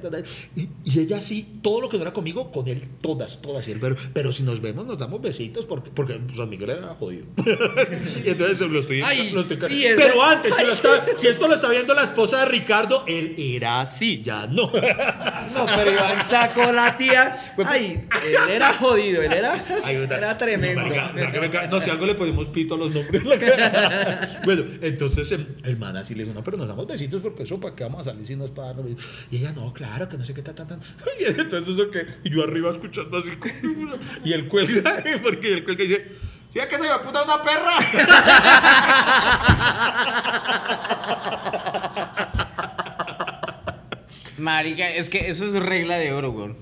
[0.54, 3.66] Y, y ella sí, todo lo que no era conmigo, con él, todas, todas.
[3.66, 6.94] Y él, pero, pero si nos vemos, nos damos besitos porque, porque San Miguel era
[6.94, 7.26] jodido.
[8.24, 9.00] y entonces lo estoy...
[9.02, 12.04] Ay, lo estoy- y pero antes, si, lo está- si esto lo está viendo la
[12.04, 14.70] esposa de Ricardo, él era así, ya no.
[15.54, 17.34] No, pero Iván sacó la tía.
[17.66, 20.18] Ay, él era jodido, él era, Ay, puta.
[20.18, 20.82] era tremendo.
[21.70, 23.22] No, si algo le podemos pito a los nombres.
[24.44, 27.60] bueno, entonces em, el man así le dijo, no, pero nos damos besitos porque eso
[27.60, 30.08] para qué vamos a salir si no es para darnos besitos?" Y ella, no, claro,
[30.08, 30.80] que no sé qué, tan, tan, tan.
[31.20, 33.30] Y entonces eso que, y yo arriba escuchando así,
[34.24, 36.06] y él cuelga, porque él cuelga dice,
[36.52, 37.78] ¿sí a que se me puta una perra?
[44.38, 46.54] Marica, es que eso es regla de oro, güey.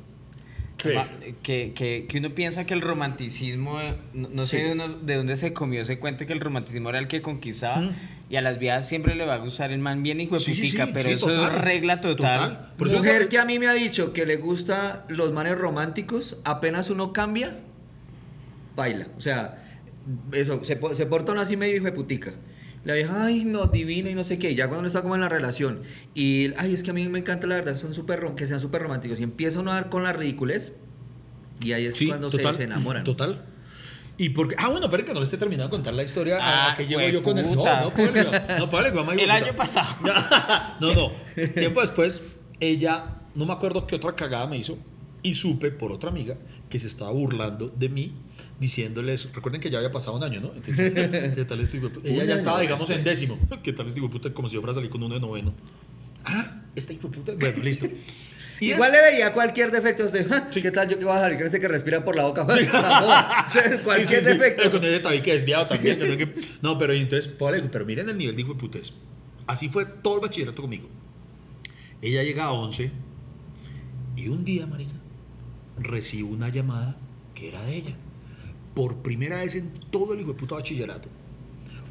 [1.42, 3.78] Que, que, que uno piensa que el romanticismo,
[4.14, 7.06] no, sé de, uno- de dónde se comió ese cuento que el romanticismo era el
[7.08, 7.90] que conquistaba Mm.
[8.30, 10.54] y a las viejas siempre le va a gustar el man bien hijo de Sí,
[10.54, 12.72] sí, putica, sí, pero sí, eso total, es regla total.
[12.76, 16.36] Por eso- Mujer que a mí me ha dicho que le gusta los manes románticos,
[16.44, 17.56] apenas uno cambia,
[18.76, 19.06] baila.
[19.16, 19.62] O sea,
[20.32, 22.32] eso, se, se porta uno así medio hijo de putica.
[22.84, 24.54] La vieja, ay, no, divina y no sé qué.
[24.54, 25.82] Ya cuando uno está como en la relación.
[26.14, 28.58] Y, ay, es que a mí me encanta la verdad, son súper rom- que sean
[28.60, 29.20] súper románticos.
[29.20, 30.72] Y empieza uno a dar con la ridiculez.
[31.60, 33.04] Y ahí es Sí, cuando total, se, se enamoran.
[33.04, 33.44] Total.
[34.18, 36.40] Y porque, ah, bueno, pero que no le esté terminando de contar la historia a-
[36.40, 37.44] a, Ah, que llego yo con el.
[37.54, 38.24] No, no, póngale,
[38.90, 39.96] no, hijo El año pasado.
[40.80, 41.12] no, no.
[41.54, 42.20] Tiempo después,
[42.60, 43.04] ella,
[43.34, 44.76] no me acuerdo qué otra cagada me hizo,
[45.22, 46.36] y supe por otra amiga
[46.68, 48.12] que se estaba burlando de mí,
[48.60, 50.52] diciéndoles, recuerden que ya había pasado un año, ¿no?
[50.54, 50.92] Entonces,
[51.34, 52.08] ¿qué tal este hijo de puta?
[52.08, 53.38] Ella ya estaba, digamos, en décimo.
[53.62, 54.32] ¿Qué tal este hijo de puta?
[54.34, 55.52] Como si yo fuera a salir con uno de noveno.
[56.24, 57.32] Ah, este hijo de puta.
[57.38, 57.86] Bueno, listo.
[58.60, 60.28] Y Igual es- le veía cualquier defecto a usted.
[60.28, 60.62] "Ja, Sí.
[60.62, 62.44] ¿Qué tal yo que voy a salir con este que respira por la boca?
[62.44, 64.38] O sea, cualquier Sí, sí, sí.
[64.38, 64.70] defecto.
[64.70, 65.98] Con ese tabique desviado también.
[65.98, 66.32] que
[66.62, 68.92] no pero entonces, pobre, pero miren el nivel de hijo de putez.
[69.48, 70.88] Así fue todo el bachillerato conmigo.
[72.00, 72.92] Ella llega a 11
[74.16, 74.92] y un día, marica,
[75.78, 76.96] recibo una llamada
[77.34, 77.96] que era de ella.
[78.74, 81.08] Por primera vez en todo el hijo de puta bachillerato.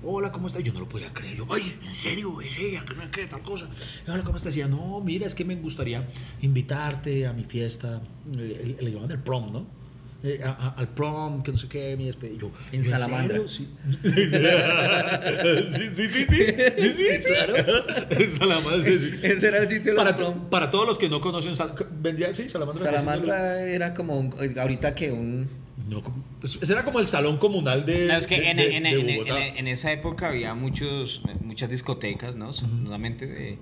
[0.04, 0.64] Hola, ¿cómo estás?
[0.64, 1.36] Yo no lo podía creer.
[1.38, 2.42] Yo, oye, ¿en serio?
[2.42, 2.84] ¿Es ella?
[2.88, 3.70] ¿Qué, qué tal cosa?
[4.08, 4.56] Hola, ¿cómo estás?
[4.56, 6.08] Decía, no, mira, es que me gustaría
[6.42, 8.02] invitarte a mi fiesta.
[8.36, 9.68] Le, le llaman el prom, ¿no?
[10.24, 12.40] Eh, a- a- al prom, que no sé qué, mi despedida.
[12.42, 13.42] Yo, En ¿yo Salamandra.
[13.48, 13.68] Sí.
[14.04, 16.26] sí, sí, sí, sí.
[16.26, 17.30] Sí, sí, sí.
[17.36, 17.56] Claro.
[18.10, 19.12] En Salamandra, sí, sí.
[19.22, 20.50] Ese era el sitio de los Para, prom.
[20.50, 21.54] para todos los que no conocen,
[22.02, 22.50] ¿vendría sí?
[22.50, 22.84] Salamandra.
[22.84, 25.48] Salamandra era como un, ahorita que un
[25.88, 28.76] No, como- ese era como el salón comunal de, No, es que de- en, de-
[28.78, 32.52] en- de en- en- esa época había muchos, muchas discotecas, ¿no?
[32.54, 33.58] Solamente de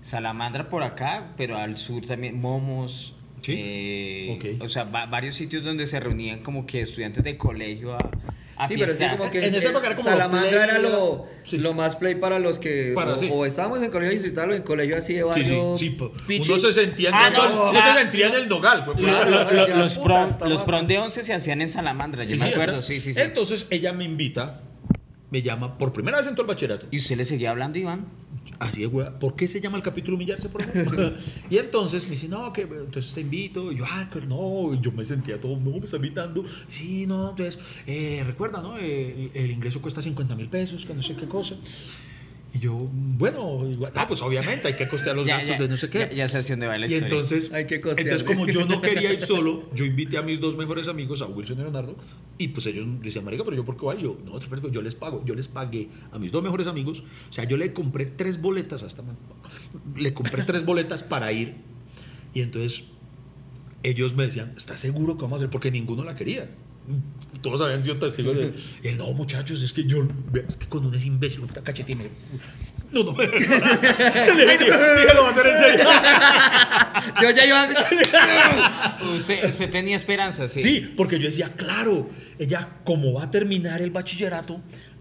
[0.00, 3.14] Salamandra por acá, pero al sur también, Momos.
[3.42, 3.54] Sí.
[3.56, 4.62] eh, Ok.
[4.62, 8.10] O sea, va- varios sitios donde se reunían como que estudiantes de colegio a,
[8.62, 10.78] a Sí, pero es que como que En esa época era como Salamandra play, era
[10.78, 11.58] lo, sí.
[11.58, 13.28] lo más play para los que Para, o, sí.
[13.32, 15.90] o estábamos en colegio distrital o en colegio así de Sí, barrio sí, sí.
[15.90, 16.50] po- pichi.
[16.50, 18.84] Uno se sentía en, Ah, no, uno ah, se sentía en el nogal.
[18.84, 20.66] fue- Lo- Claro, lo- lo- decía, los, puta, prom, está los baja.
[20.66, 22.86] prom de 11 se hacían en Salamandra, yo Sí, me sí, acuerdo, exacto.
[22.86, 23.20] sí, sí, sí.
[23.20, 24.60] Entonces ella me invita,
[25.30, 26.86] me llama por primera vez en todo el bachillerato.
[26.90, 28.06] ¿Y usted le seguía hablando, Iván?
[28.58, 29.18] Así de hueá.
[29.18, 31.16] ¿Por qué se llama el capítulo humillarse, por favor?
[31.50, 33.72] y entonces me dice, no, que entonces te invito.
[33.72, 34.74] Y yo, ah, que no.
[34.74, 36.44] Y yo me sentía todo, no, me está invitando.
[36.68, 38.78] Sí, no, entonces, eh, recuerda, ¿no?
[38.78, 41.56] Eh, el, el ingreso cuesta 50 mil pesos, que no sé qué cosa.
[42.52, 45.68] Y yo, bueno, igual, ah, pues obviamente hay que costear los Ya, gastos ya, de
[45.68, 45.98] no sé qué.
[46.00, 48.80] Ya, ya sé hacia dónde va la Y entonces, Hay que entonces, como yo no
[48.80, 51.96] quería ir solo, yo invité a mis dos mejores amigos, a Wilson y Leonardo,
[52.38, 53.96] y pues ellos decían, marica, pero yo por qué voy?
[53.98, 54.40] Y yo, no,
[54.70, 57.72] yo les pago, yo les pagué a mis dos mejores amigos, o sea, yo le
[57.72, 59.04] compré tres boletas hasta,
[59.96, 61.54] le compré tres boletas para ir,
[62.34, 62.84] y entonces
[63.82, 65.50] ellos me decían, ¿estás seguro que vamos a hacer?
[65.50, 66.50] Porque ninguno la quería.
[67.42, 68.52] Todos habían sido testigos de.
[68.82, 70.06] Él, no, muchachos, es que yo.
[70.46, 71.98] Es que con un es imbécil, puta cachetín.
[71.98, 72.10] me-
[72.92, 75.84] No, no, dije, dije, lo va a hacer en serio.
[77.22, 77.66] Yo ya iba
[79.16, 80.60] Usted, usted tenía esperanza, sí.
[80.60, 84.60] Sí, porque yo decía, claro, ella, como va a terminar el bachillerato,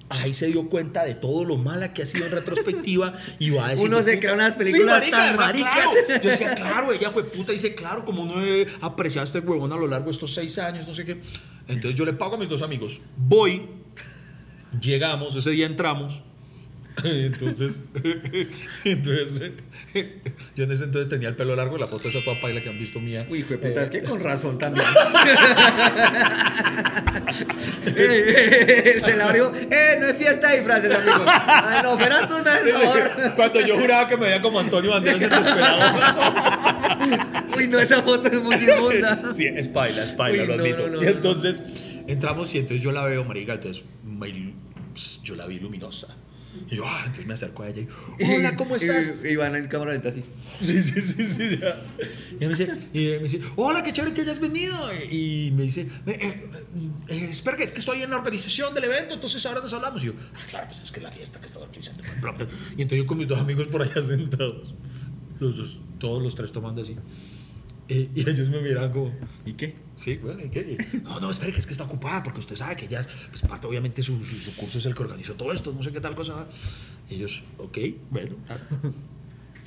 [0.09, 3.67] ahí se dio cuenta de todo lo mala que ha sido en retrospectiva y va
[3.67, 3.85] a decir.
[3.85, 5.73] Uno se crea unas películas tan maricas.
[6.07, 6.23] Claro.
[6.23, 9.73] Yo decía, claro, ella fue puta, dice, claro, como uno he apreciado a este huevón
[9.73, 11.21] a lo largo de estos seis años, no sé qué.
[11.69, 13.69] Entonces yo le pago a mis dos amigos, voy,
[14.81, 16.23] llegamos, ese día entramos.
[17.05, 17.81] Entonces,
[18.83, 19.51] entonces,
[20.55, 22.79] yo en ese entonces tenía el pelo largo, la foto esa toda paila que han
[22.79, 23.25] visto mía.
[23.29, 24.85] Uy, hijo de puta, es que con razón también.
[27.85, 29.51] Eh, Se la abrió.
[29.55, 31.21] Eh, no es fiesta de disfraces, amigos.
[31.25, 33.35] Ay, no, pero tú no es mejor.
[33.35, 35.99] Cuando yo juraba que me veía como Antonio Banderas desesperado.
[37.57, 39.33] Uy, no, esa foto es muy inmunda.
[39.35, 40.89] Sí, es paila, es paila, Uy, lo admito.
[40.89, 41.61] no, no, y entonces
[42.07, 43.83] entramos y entonces yo la veo, marica, entonces
[45.23, 46.07] yo la vi luminosa.
[46.69, 47.81] Y yo, ah, entonces me acerco a ella
[48.19, 49.11] y, hola, ¿cómo estás?
[49.23, 50.23] Y, y van en cámara lenta así.
[50.61, 51.79] Sí, sí, sí, sí, ya.
[52.39, 54.75] Y me dice, y me dice, hola, qué chévere que hayas venido.
[55.11, 56.49] Y me dice, "Eh, eh,
[57.07, 60.03] eh, espera, que es que estoy en la organización del evento, entonces ahora nos hablamos.
[60.03, 62.03] Y yo, ah, claro, pues es que la fiesta que estaba organizando.
[62.21, 62.47] bla, bla".
[62.75, 64.73] Y entonces yo con mis dos amigos por allá sentados,
[65.39, 66.95] los dos, todos los tres tomando así.
[67.89, 69.11] Y ellos me miran como,
[69.45, 69.73] ¿Y qué?
[69.95, 70.77] Sí, bueno, ¿y qué?
[71.03, 73.65] No, no, espere, que es que está ocupada, porque usted sabe que ya, pues parte,
[73.65, 76.15] obviamente, su, su, su curso es el que organizó todo esto, no sé qué tal
[76.15, 76.47] cosa.
[77.09, 77.77] Y ellos, ok,
[78.11, 78.35] bueno.
[78.49, 78.57] ah.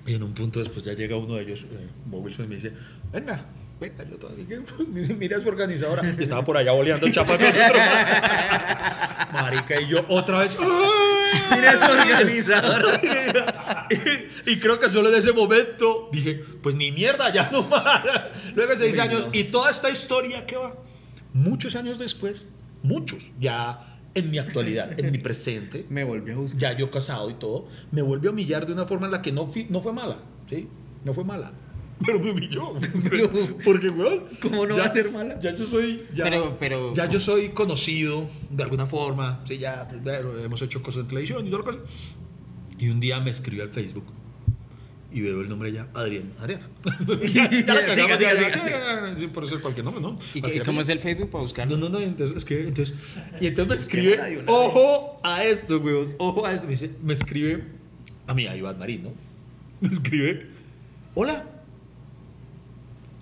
[0.06, 2.54] Y en un punto después ya llega uno de ellos, eh, Bob Wilson, y me
[2.56, 2.72] dice,
[3.12, 3.46] venga,
[3.82, 4.62] venga, yo todavía,
[5.18, 6.02] mira, es organizadora.
[6.18, 7.78] Y estaba por allá boleando chapa con otro.
[9.32, 10.56] Marica, y yo otra vez.
[11.50, 13.00] Mira, es organizador.
[13.90, 18.02] y, y creo que solo en ese momento dije, pues ni mierda, ya no más.
[18.54, 19.28] Luego de seis Uy, años.
[19.32, 20.74] Y toda esta historia que va,
[21.32, 22.46] muchos años después,
[22.82, 26.60] muchos, ya en mi actualidad, en mi presente, Me volvió a buscar.
[26.60, 29.32] ya yo casado y todo, me vuelve a humillar de una forma en la que
[29.32, 30.18] no, fui- no fue mala,
[30.50, 30.68] ¿sí?
[31.04, 31.52] No fue mala.
[32.04, 32.74] Pero me humilló.
[33.64, 34.24] Porque, weón.
[34.40, 35.38] ¿Cómo no ya- va a ser mala?
[35.38, 36.04] Ya yo soy.
[36.14, 39.40] Ya, Pero- pero- ya yo soy conocido de alguna forma.
[39.46, 41.78] Sí, ya pues, bueno, hemos hecho cosas en televisión y toda la cosa.
[42.78, 44.04] Y un día me escribió al Facebook
[45.12, 46.62] y veo el nombre ya, Adrián.
[47.28, 50.16] Siga, sí, por eso cualquier nombre, ¿no?
[50.34, 51.68] ¿Y Cualquier cómo es el Facebook para buscar?
[51.70, 52.96] No, no, no, entonces es que, entonces,
[53.40, 57.62] y entonces me escribe, ojo a esto, weón, ojo a esto, me dice, me escribe,
[58.26, 59.10] a mí, a Iván Marín, ¿no?
[59.80, 60.46] Me escribe,
[61.14, 61.44] hola,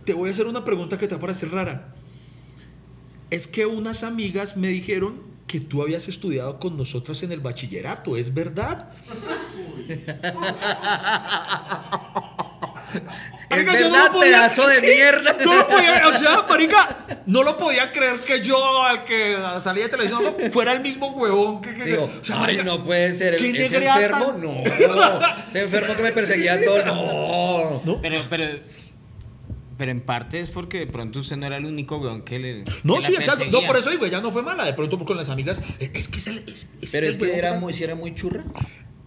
[0.05, 1.95] te voy a hacer una pregunta que te va a parecer rara.
[3.31, 8.17] Es que unas amigas me dijeron que tú habías estudiado con nosotras en el bachillerato,
[8.17, 8.91] ¿es verdad?
[13.51, 15.37] Es Marica, no verdad, lo podía- pedazo de mierda.
[15.45, 19.85] no lo podía- o sea, marica, no lo podía creer que yo, al que salía
[19.85, 20.23] de televisión,
[20.53, 21.75] fuera el mismo huevón que...
[21.75, 23.37] que- Digo, o sea, ay, marica, no puede ser.
[23.37, 24.35] ¿qué ¿Ese enfermo?
[24.41, 24.53] No.
[25.51, 26.85] Ese enfermo que me perseguía todo.
[26.87, 27.83] No.
[27.85, 28.01] ¿No?
[28.01, 28.45] Pero, pero,
[29.81, 32.65] pero en parte es porque de pronto usted no era el único weón que le.
[32.85, 33.47] No, que la sí, exacto.
[33.51, 34.67] No, por eso digo, ya no fue mala.
[34.67, 35.59] De pronto con las amigas.
[35.81, 36.39] eh, Es que es el.
[36.47, 38.45] Es, ese Pero es que era muy, si era muy churra.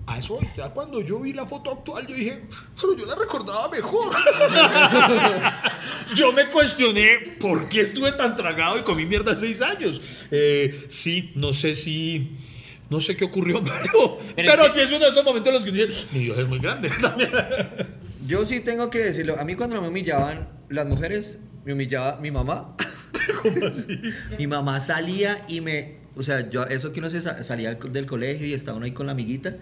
[0.08, 2.42] A eso, ya cuando yo vi la foto actual, yo dije,
[2.82, 4.14] pero yo la recordaba mejor.
[6.16, 10.02] yo me cuestioné por qué estuve tan tragado y comí mierda seis años.
[10.32, 12.32] Eh, sí, no sé si.
[12.90, 15.48] No sé qué ocurrió, pero, Pero pero, es que- sí es uno de esos momentos
[15.50, 17.32] en los que dice, mi Dios es muy grande también.
[18.26, 19.40] Yo sí tengo que decirlo.
[19.40, 22.76] A mí cuando me humillaban las mujeres, me humillaba mi mamá.
[23.44, 24.00] ¿Cómo así?
[24.38, 26.04] Mi mamá salía y me...
[26.16, 28.92] O sea, yo, eso que uno se sa- salía del colegio y estaba uno ahí
[28.92, 29.56] con la amiguita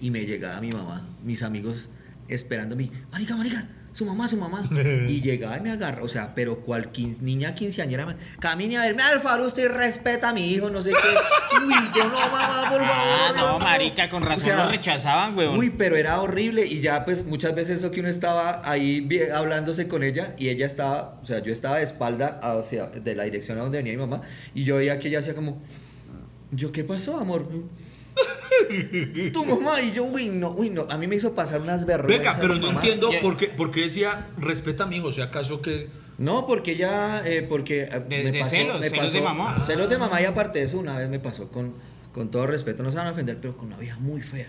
[0.00, 1.90] y me llegaba mi mamá, mis amigos
[2.28, 2.90] esperando a mí.
[3.12, 4.68] Marica, marica, su mamá, su mamá.
[5.08, 9.02] Y llegaba y me agarró, o sea, pero cual niña quinceañera, me- camine a verme,
[9.02, 10.96] Alfaro, usted respeta a mi hijo, no sé qué.
[11.66, 12.88] Uy, yo no, mamá, por favor.
[12.90, 15.56] Ah, no, marica, con razón lo rechazaban, weón.
[15.58, 19.88] Uy, pero era horrible y ya pues muchas veces eso que uno estaba ahí hablándose
[19.88, 23.14] con ella y ella estaba, o sea, yo estaba de espalda a- o sea, de
[23.14, 24.22] la dirección a donde venía mi mamá
[24.54, 25.60] y yo veía que ella hacía como,
[26.50, 27.48] yo, ¿qué pasó, amor?
[29.32, 32.36] tu mamá y yo, uy, no, uy, no, a mí me hizo pasar unas vergüenzas.
[32.36, 32.80] Venga, pero no mamá.
[32.80, 35.88] entiendo Ya- por qué, por qué decía, respeta a mi hijo, o sea, acaso que...
[36.18, 39.22] No, porque ella, eh, porque eh, De- me de pasó, celos, me celos pasó- de
[39.22, 39.62] mamá.
[39.64, 41.74] Celos de mamá y aparte de eso una vez me pasó con,
[42.12, 44.48] con todo respeto, no se van a ofender, pero con una vieja muy fea.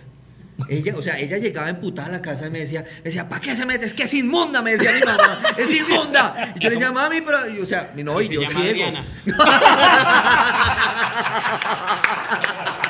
[0.68, 3.40] Ella, o sea, ella llegaba emputada a la casa y me decía, me decía, ¿para
[3.40, 3.86] qué se mete?
[3.86, 6.54] Es que es inmunda, me decía mi mamá, es inmunda.
[6.58, 8.92] Y yo le decía, mami, pero, y, o sea, no, y Se yo llama ciego.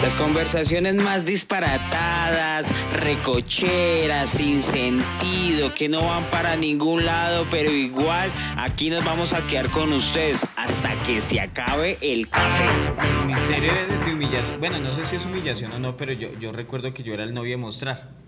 [0.00, 8.30] Las conversaciones más disparatadas, recocheras, sin sentido, que no van para ningún lado, pero igual
[8.56, 12.66] aquí nos vamos a quedar con ustedes hasta que se acabe el café.
[13.26, 14.60] Misterio de humillación.
[14.60, 17.24] Bueno, no sé si es humillación o no, pero yo, yo recuerdo que yo era
[17.24, 18.23] el novio de mostrar.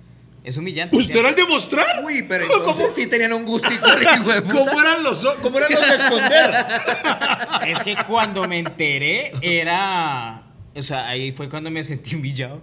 [0.47, 0.97] Es humillante.
[0.97, 2.05] ¿Usted era el de mostrar?
[2.05, 3.85] Uy, pero ¿Cómo- sí tenían un gustico.
[4.53, 6.55] ¿Cómo eran los, cómo eran los de esconder?
[7.67, 10.45] Es que cuando me enteré era...
[10.77, 12.63] O sea, ahí fue cuando me sentí humillado.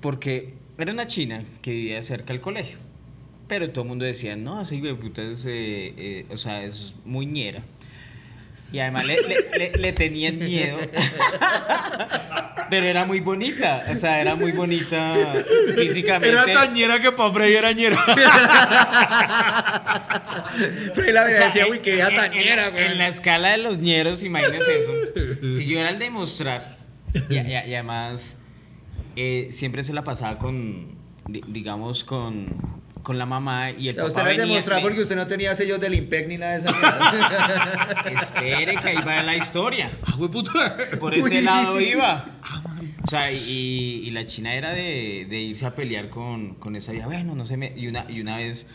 [0.00, 2.78] Porque era una china que vivía cerca del colegio.
[3.48, 5.44] Pero todo el mundo decía, no, hijo de puta es...
[5.44, 7.62] eh, eh, o sea, es muy ñera.
[8.72, 10.78] Y además le, le- le- le tenían miedo.
[12.70, 13.82] Pero era muy bonita.
[13.92, 15.14] O sea, era muy bonita
[15.76, 16.28] físicamente.
[16.28, 17.96] Era tañera que pa' Frey era ñera.
[20.94, 22.84] Frey la O sea, decía, uy, qué vieja en- tañera, en, güey.
[22.86, 24.92] en la escala de los ñeros, imagínese eso.
[25.52, 26.76] Si yo era el de mostrar,
[27.28, 28.36] y, y- y además
[29.16, 30.96] eh, siempre se la pasaba con,
[31.26, 34.82] di- digamos, con, con la mamá y O el sea, usted papá era venía- demostrar
[34.82, 36.70] porque usted no tenía sellos del IMPEC ni nada de esa.
[38.22, 39.90] Espere que ahí va la historia.
[40.02, 40.76] Ah, puta.
[40.98, 41.40] Por ese Uy.
[41.42, 42.38] lado iba.
[43.02, 46.92] O sea, y, y la china era de, de irse a pelear con, con esa
[46.92, 47.06] vieja.
[47.06, 48.66] Bueno, no sé, me, y, una, y una vez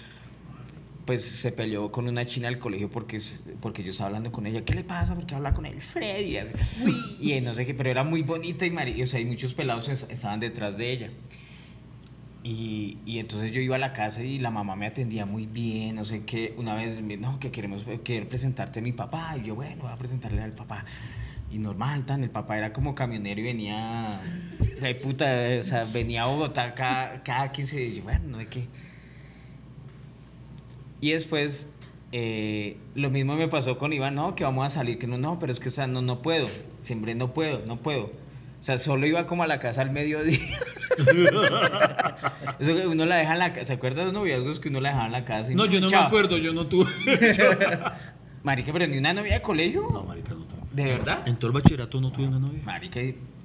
[1.06, 3.22] pues se peleó con una china del colegio porque,
[3.62, 4.66] porque yo estaba hablando con ella.
[4.66, 5.14] ¿Qué le pasa?
[5.14, 6.32] Porque habla con el Freddy.
[6.32, 6.84] Y, así.
[7.22, 9.88] y no sé qué, pero era muy bonita y, mari- o sea, y muchos pelados
[9.88, 11.10] es- estaban detrás de ella.
[12.48, 15.96] Y, y entonces yo iba a la casa y la mamá me atendía muy bien,
[15.96, 16.54] no sé qué.
[16.58, 19.36] Una vez, no, que queremos quiero presentarte a mi papá.
[19.42, 20.86] Y yo, bueno, voy a presentarle al papá.
[21.52, 24.22] Y normal, tan, el papá era como camionero y venía,
[24.80, 25.26] ay, puta,
[25.60, 27.94] o sea, venía a Bogotá cada, cada 15 días.
[27.94, 28.68] Y yo, bueno, no sé qué.
[31.02, 31.68] Y después,
[32.12, 35.40] eh, lo mismo me pasó con Iván, no, que vamos a salir, que no, no,
[35.40, 36.48] pero es que o sea, no, no puedo,
[36.84, 38.12] siempre no puedo, no puedo.
[38.60, 40.38] O sea, solo iba como a la casa al mediodía.
[42.60, 44.80] Eso que uno la deja en la casa, ¿se acuerdan de los noviazgos que uno
[44.80, 45.52] la dejaba en la casa?
[45.52, 46.06] y No, yo no me chao?
[46.08, 46.90] acuerdo, yo no tuve.
[48.44, 49.88] Marica, pero ni una novia de colegio.
[49.92, 50.60] No, marica, no tuve.
[50.72, 51.28] ¿De verdad?
[51.28, 52.62] En todo el bachillerato no tuve una novia.
[52.64, 53.00] Marica,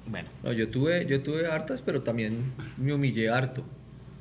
[0.05, 0.29] bueno.
[0.43, 3.63] No, yo tuve, yo tuve hartas, pero también me humillé harto.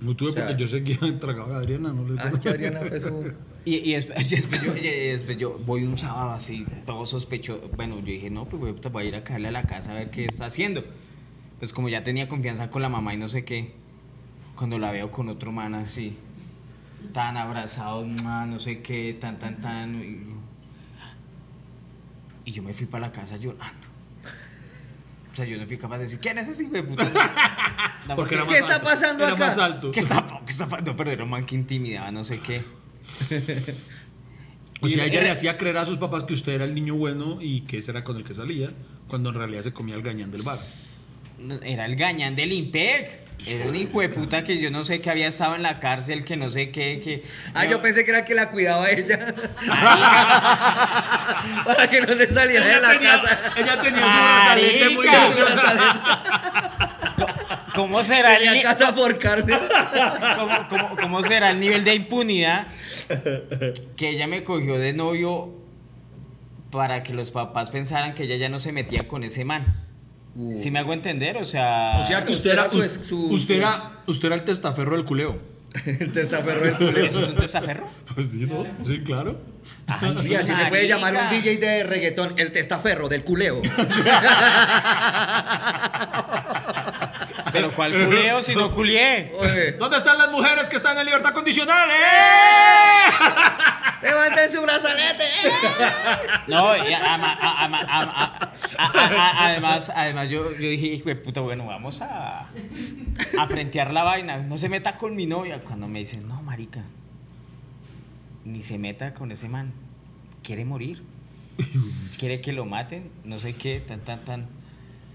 [0.01, 2.49] No tuve O sea- porque yo seguía entregado a Adriana, no le Ah, es que
[2.49, 3.33] Adriana fue su...
[3.67, 7.69] Y, y después, y después yo, y después yo voy un sábado así, todo sospechoso.
[7.77, 9.91] Bueno, yo dije, no, pues voy a- voy a ir a caerle a la casa
[9.93, 10.83] a ver qué está haciendo.
[11.61, 13.73] Pues como ya tenía confianza con la mamá y no sé qué,
[14.57, 16.17] cuando la veo con otro man así,
[17.13, 20.03] tan abrazado, mua, no sé qué, tan, tan, tan.
[20.03, 20.27] Y,
[22.51, 23.87] y yo me fui para la casa llorando.
[25.33, 27.09] O sea, yo no fui capaz de decir, ¿quién es ese hijo de puta?
[28.17, 28.87] Porque era ¿Qué más está alto.
[28.87, 29.47] pasando era acá?
[29.47, 29.91] más alto.
[29.93, 32.65] ¿Qué está, qué está pa- No, pero era un man que intimidaba, no sé qué.
[34.83, 36.95] O sea, ella Era- le hacía creer a sus papás que usted era el niño
[36.97, 38.73] bueno y que ese era con el que salía,
[39.09, 40.59] cuando en realidad se comía el gañán del bar.
[41.63, 43.31] Era el gañán del IMPEC.
[43.47, 46.27] Era un hijo de puta que yo no sé que había estado en la cárcel,
[46.27, 47.23] que no sé qué, que...
[47.55, 49.19] Ah, yo pensé que era que la cuidaba ella.
[51.65, 53.39] Para que no se saliera de la casa.
[53.57, 55.07] ella tenía su brazalete muy.
[57.75, 59.59] ¿Cómo será el Tenía casa por cárcel.
[60.37, 62.67] cómo- cómo- cómo será el nivel de impunidad
[63.97, 65.55] que ella me cogió de novio
[66.71, 69.87] para que los papás pensaran que ella ya no se metía con ese man?
[70.57, 71.37] ¿Sí me hago entender?
[71.37, 71.99] O sea...
[72.01, 75.39] O sea que usted era, su usted era, usted era el testaferro del culeo.
[75.87, 77.05] El testaferro del culeo.
[77.05, 77.87] ¿Eso es un testaferro?
[78.13, 78.67] Pues sí, ¿no?
[78.85, 79.41] Sí, claro.
[79.87, 83.63] Ay, Sí, así se puede llamar un DJ de reggaetón, el testaferro del culeo.
[87.53, 89.33] Pero ¿cuál culeo si no culié?
[89.39, 91.89] Oye, ¿Dónde están las mujeres que están en libertad condicional?
[91.91, 93.13] ¡Eh!
[94.03, 95.25] levanten su brazalete.
[95.25, 95.51] ¡eh!
[96.47, 101.09] No, y ama- a- ama- ama- a- a- a- además, además yo, yo dije, hijo
[101.09, 102.41] de puta, bueno, vamos a,
[103.39, 104.39] a frentear la vaina.
[104.39, 105.61] No se meta con mi novia.
[105.61, 106.81] Cuando me dicen, no, marica,
[108.45, 109.73] ni se meta con ese man.
[110.43, 111.03] Quiere morir.
[112.19, 113.11] Quiere que lo maten.
[113.25, 114.47] No sé qué, tan, tan, tan.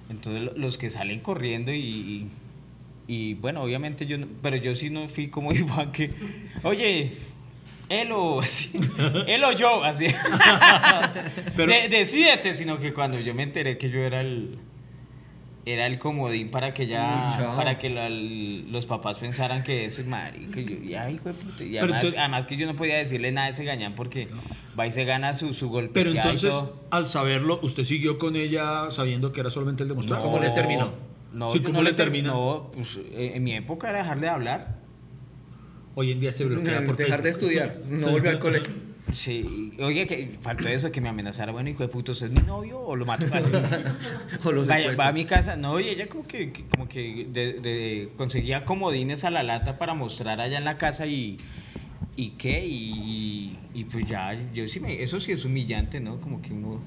[0.09, 1.79] Entonces lo- los que salen corriendo y...
[1.79, 2.27] y
[3.07, 6.09] y bueno, obviamente yo, no- pero yo sí no fui como Iván que,
[6.63, 7.11] oye,
[7.87, 8.71] él o así,
[9.27, 10.07] él o yo, así.
[11.55, 14.57] Pero- De- decídete, sino que cuando yo me enteré que yo era el
[15.67, 17.55] era el comodín para que ya chao.
[17.57, 21.19] para que la- los papás pensaran que eso es marica y yo y ay
[21.59, 24.27] y además, entonces- además que yo no podía decirle nada a ese gañán porque
[24.79, 26.53] va y se gana su su golpe Pero entonces,
[26.91, 30.21] al saberlo, usted siguió con ella sabiendo que era solamente el demostrar.
[30.21, 30.91] ¿Cómo le terminó?
[31.33, 32.29] No, Sí, ¿cómo no le le ter- termina?
[32.29, 34.79] No, pues eh, en mi época era dejarle de hablar.
[35.95, 38.73] Hoy en día se bloquea por Dejar de estudiar, no volver al colegio.
[39.15, 41.51] Sí, oye, que faltó eso que me amenazara.
[41.51, 43.55] Bueno, hijo de puto, ¿usted es mi novio o lo mato así?
[44.43, 45.55] O lo Vaya, va a mi casa.
[45.55, 49.77] No, y ella como que, que- como que de- de- conseguía comodines a la lata
[49.77, 51.37] para mostrar allá en la casa y...
[52.17, 52.65] ¿Y qué?
[52.65, 55.01] Y, y- y pues ya, yo sí me...
[55.01, 56.19] Eso sí es humillante, ¿no?
[56.21, 56.79] Como que uno,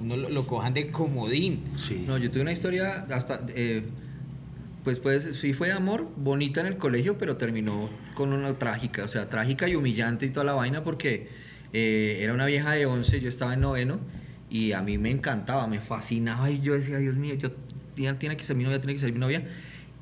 [0.00, 1.62] uno lo, lo cojan de comodín.
[1.76, 2.04] Sí.
[2.06, 3.46] No, yo tuve una historia hasta.
[3.54, 3.82] eh,
[4.84, 9.02] pues, pues sí fue de amor, bonita en el colegio, pero terminó con una trágica,
[9.04, 11.28] o sea, trágica y humillante y toda la vaina porque
[11.72, 13.98] eh, era una vieja de 11, yo estaba en noveno
[14.50, 17.52] y a mí me encantaba, me fascinaba y yo decía, Dios mío, yo
[17.94, 19.44] tiene, tiene que ser mi novia, tiene que ser mi novia.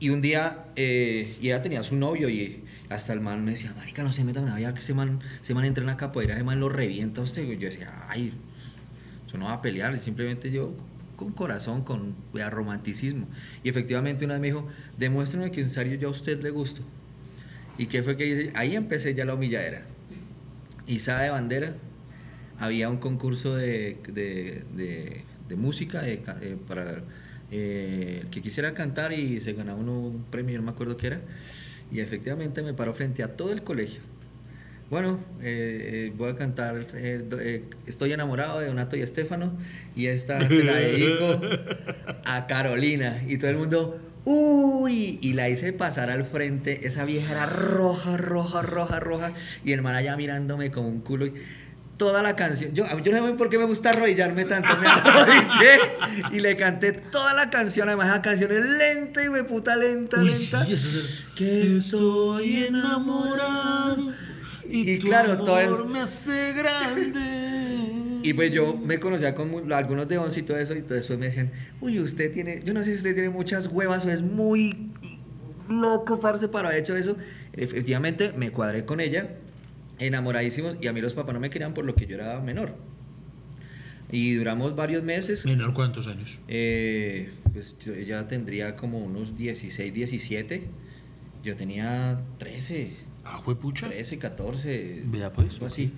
[0.01, 3.73] Y un día, eh, y ella tenía su novio y hasta el man me decía,
[3.77, 6.35] marica, no se meta con vieja que ese man, ese man entra en la capoeira,
[6.35, 7.43] ese man lo revienta a usted.
[7.45, 8.33] Y yo decía, ay,
[9.33, 10.75] yo no va a pelear, simplemente yo
[11.17, 13.27] con corazón, con vea, romanticismo.
[13.63, 16.83] Y efectivamente una vez me dijo, demuéstrame que en serio yo a usted le gusto.
[17.79, 18.53] ¿Y qué fue que hice?
[18.55, 19.87] Ahí empecé ya la humilladera.
[20.87, 21.75] Izada de bandera,
[22.59, 27.03] había un concurso de, de, de- de música de eh, para
[27.51, 31.21] eh, que quisiera cantar y se ganaba uno un premio, no me acuerdo qué era.
[31.93, 34.01] Y efectivamente me paro frente a todo el colegio.
[34.91, 36.87] Bueno, eh, eh, voy a cantar
[37.87, 39.53] Estoy enamorado de Donato y Estefano
[39.97, 41.41] y esta se la dedico
[42.25, 47.33] a Carolina y todo el mundo uy y la hice pasar al frente esa vieja
[47.33, 49.33] era roja roja roja roja
[49.65, 51.35] y el man allá mirándome como un culo y
[51.97, 55.79] toda la canción yo, yo no sé por qué me gusta arrodillarme tanto me arrodillé
[56.33, 60.19] y le canté toda la canción además la canción es lenta y me puta lenta
[60.21, 60.65] Uy, lenta.
[60.67, 60.75] sí,
[61.37, 64.13] que estoy enamorado
[64.69, 68.21] y, tu claro todo es me hace grande.
[68.23, 71.19] y pues yo me conocía con algunos de once y todo eso, y todo después
[71.19, 71.51] me decían,
[71.81, 74.91] uy, usted tiene, yo no sé si usted tiene muchas huevas o es muy
[75.69, 77.17] loco, parce, para haber hecho eso.
[77.53, 79.31] Efectivamente, me cuadré con ella,
[79.99, 82.75] enamoradísimos, y a mí los papás no me querían por lo que yo era menor.
[84.11, 85.45] Y duramos varios meses.
[85.45, 86.39] ¿Menor cuántos años?
[86.47, 90.63] Eh, pues yo- ella tendría como unos 16, 17.
[91.43, 92.93] Yo tenía 13.
[93.25, 93.89] Ah, pucha.
[93.89, 95.93] 13, 14, Vea, pues, algo así.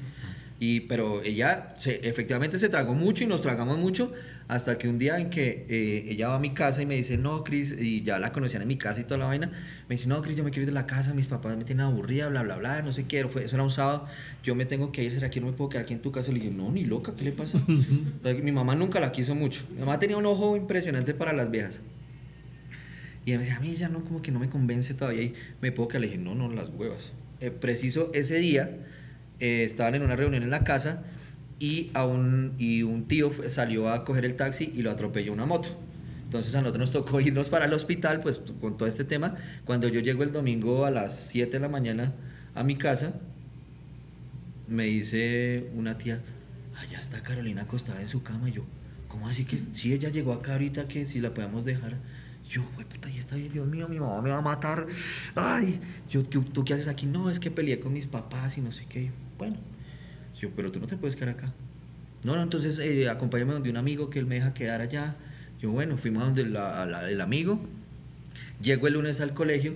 [0.58, 4.12] Y, pero ella se, efectivamente se tragó mucho y nos tragamos mucho
[4.48, 7.18] hasta que un día en que eh, ella va a mi casa y me dice,
[7.18, 9.50] no, Cris, y ya la conocían en mi casa y toda la vaina,
[9.88, 11.84] me dice, no, Cris, yo me quiero ir de la casa, mis papás me tienen
[11.84, 14.06] aburrida, bla, bla, bla, no sé qué, fue, eso era un sábado,
[14.44, 16.30] yo me tengo que ir, ¿será que no me puedo quedar aquí en tu casa?
[16.30, 17.58] Le dije, no, ni loca, ¿qué le pasa?
[18.42, 21.80] Mi mamá nunca la quiso mucho, mi mamá tenía un ojo impresionante para las viejas.
[23.26, 25.22] Y me decía, a mí ya no, como que no me convence todavía.
[25.24, 27.12] Y me puedo que le dije, no, no, las huevas.
[27.40, 28.78] Eh, preciso ese día,
[29.40, 31.02] eh, estaban en una reunión en la casa
[31.58, 35.44] y, a un, y un tío salió a coger el taxi y lo atropelló una
[35.44, 35.68] moto.
[36.22, 39.36] Entonces a nosotros nos tocó irnos para el hospital, pues con todo este tema.
[39.64, 42.14] Cuando yo llego el domingo a las 7 de la mañana
[42.54, 43.20] a mi casa,
[44.68, 46.20] me dice una tía,
[46.76, 48.48] allá está Carolina acostada en su cama.
[48.48, 48.64] Y yo,
[49.08, 51.96] ¿cómo así que si ella llegó acá ahorita que si la podemos dejar?
[52.48, 54.86] Yo, güey, puta, ahí está Dios mío, mi mamá me va a matar.
[55.34, 57.06] Ay, yo, ¿qué- ¿tú qué haces aquí?
[57.06, 59.10] No, es que peleé con mis papás y no sé qué.
[59.36, 59.56] Bueno,
[60.40, 61.52] yo, pero tú no te puedes quedar acá.
[62.24, 65.16] No, no, entonces eh, acompáñame donde un amigo que él me deja quedar allá.
[65.60, 67.60] Yo, bueno, fuimos donde el amigo.
[68.62, 69.74] Llego el lunes al colegio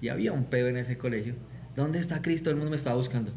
[0.00, 1.34] y había un pedo en ese colegio.
[1.76, 2.50] ¿Dónde está Cristo?
[2.50, 3.32] El mundo me estaba buscando.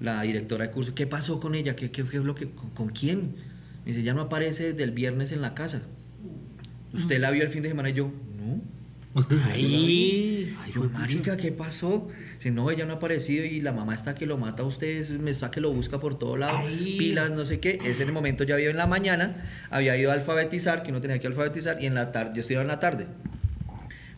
[0.00, 1.76] La directora de curso, ¿qué pasó con ella?
[1.76, 3.34] ¿Qué, qué, qué es lo que, con, con quién?
[3.84, 5.82] Me dice, ya no aparece desde el viernes en la casa.
[6.92, 7.90] ¿Usted la vio el fin de semana?
[7.90, 8.60] Y yo, no.
[9.46, 10.56] Ahí.
[10.60, 12.08] Ay, yo, marica, ¿qué pasó?
[12.38, 15.10] Si no, ella no ha aparecido y la mamá está que lo mata a ustedes,
[15.10, 16.96] me está que lo busca por todo lado, Ay.
[16.98, 17.78] pilas, no sé qué.
[17.84, 21.00] Ese en el momento ya había en la mañana, había ido a alfabetizar, que uno
[21.00, 23.06] tenía que alfabetizar, y en la tarde, yo estudiaba en la tarde.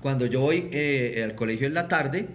[0.02, 2.28] Cuando yo voy eh, al colegio en la tarde,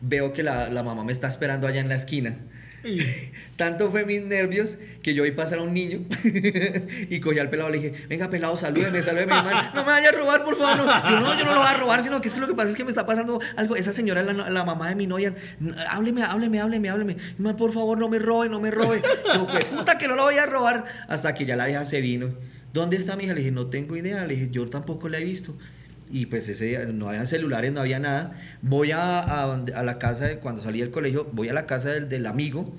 [0.00, 2.36] veo que la, la mamá me está esperando allá en la esquina.
[3.56, 6.00] Tanto fue mis nervios que yo vi pasar a un niño
[7.10, 9.70] y cogí al pelado le dije, venga pelado, salúdeme, salúdeme, hermano.
[9.74, 10.78] No me vaya a robar, por favor.
[10.86, 12.54] No, yo no, yo no lo voy a robar, sino que es que lo que
[12.54, 13.76] pasa es que me está pasando algo.
[13.76, 15.34] Esa señora es la, mamá de mi novia.
[15.88, 17.16] Hábleme, hábleme, hábleme, hábleme.
[17.38, 19.02] "Ma, Por favor, no me robe, no me robe.
[19.34, 20.84] Yo, "Jue puta que no lo voy a robar.
[21.08, 22.34] Hasta que ya la vieja se vino.
[22.72, 23.34] ¿Dónde está mi hija?
[23.34, 24.26] Le dije, no tengo idea.
[24.26, 25.56] Le dije, yo tampoco la he visto.
[26.14, 28.38] Y pues ese día no había celulares, no había nada.
[28.62, 32.08] Voy a, a, a la casa, cuando salí del colegio, voy a la casa del,
[32.08, 32.72] del amigo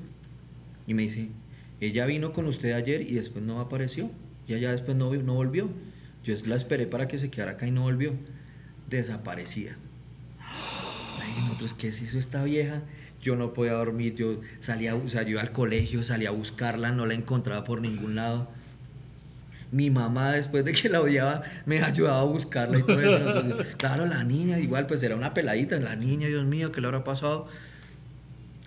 [0.87, 1.27] y me dice,
[1.81, 4.09] ella vino con usted ayer y después no apareció.
[4.47, 5.69] Y ella después no, no volvió.
[6.23, 8.13] Yo la esperé para que se quedara acá y no volvió.
[8.89, 9.75] Desaparecida.
[10.39, 12.83] Ay, nosotros, ¿qué se hizo esta vieja?
[13.21, 17.15] Yo no podía dormir, yo salía, o sea, al colegio, salía a buscarla, no la
[17.15, 18.47] encontraba por ningún lado.
[19.75, 23.41] Mi mamá, después de que la odiaba, me ayudaba a buscarla y todo eso.
[23.41, 25.77] Entonces, claro, la niña, igual, pues era una peladita.
[25.81, 27.49] La niña, Dios mío, ¿qué le habrá pasado?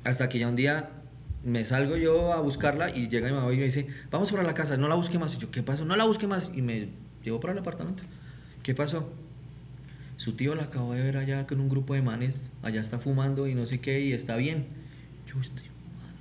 [0.05, 0.91] Hasta que ya un día
[1.45, 4.53] me salgo yo a buscarla y llega mi mamá y me dice, vamos para la
[4.53, 5.35] casa, no la busque más.
[5.35, 5.87] Y yo, ¿qué pasó?
[5.87, 6.51] No la busque más.
[6.55, 6.91] Y me
[7.25, 8.03] llevo para el apartamento.
[8.63, 9.11] ¿Qué pasó?
[10.19, 13.47] Su tío la acabo de ver allá con un grupo de manes, allá está fumando
[13.47, 14.67] y no sé qué, y está bien.
[15.27, 16.21] Yo estoy fumando.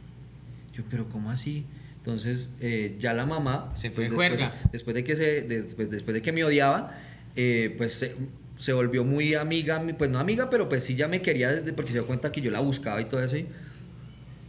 [0.71, 1.65] Yo, pero ¿cómo así?
[2.07, 4.55] Entonces, eh, ya la mamá, Se fue de después, juerga.
[4.71, 6.97] después de que se, después, después de que me odiaba,
[7.35, 8.15] eh, pues se,
[8.55, 11.91] se volvió muy amiga, pues no amiga, pero pues sí ya me quería desde porque
[11.91, 13.35] se dio cuenta que yo la buscaba y todo eso.
[13.35, 13.45] Y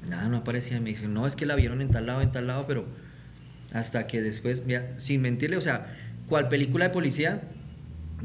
[0.08, 0.80] nada, no aparecía.
[0.80, 2.84] Me dice, no, es que la vieron en tal lado, en tal lado, pero
[3.72, 5.96] hasta que después, mira, sin mentirle, o sea,
[6.28, 7.42] cual película de policía,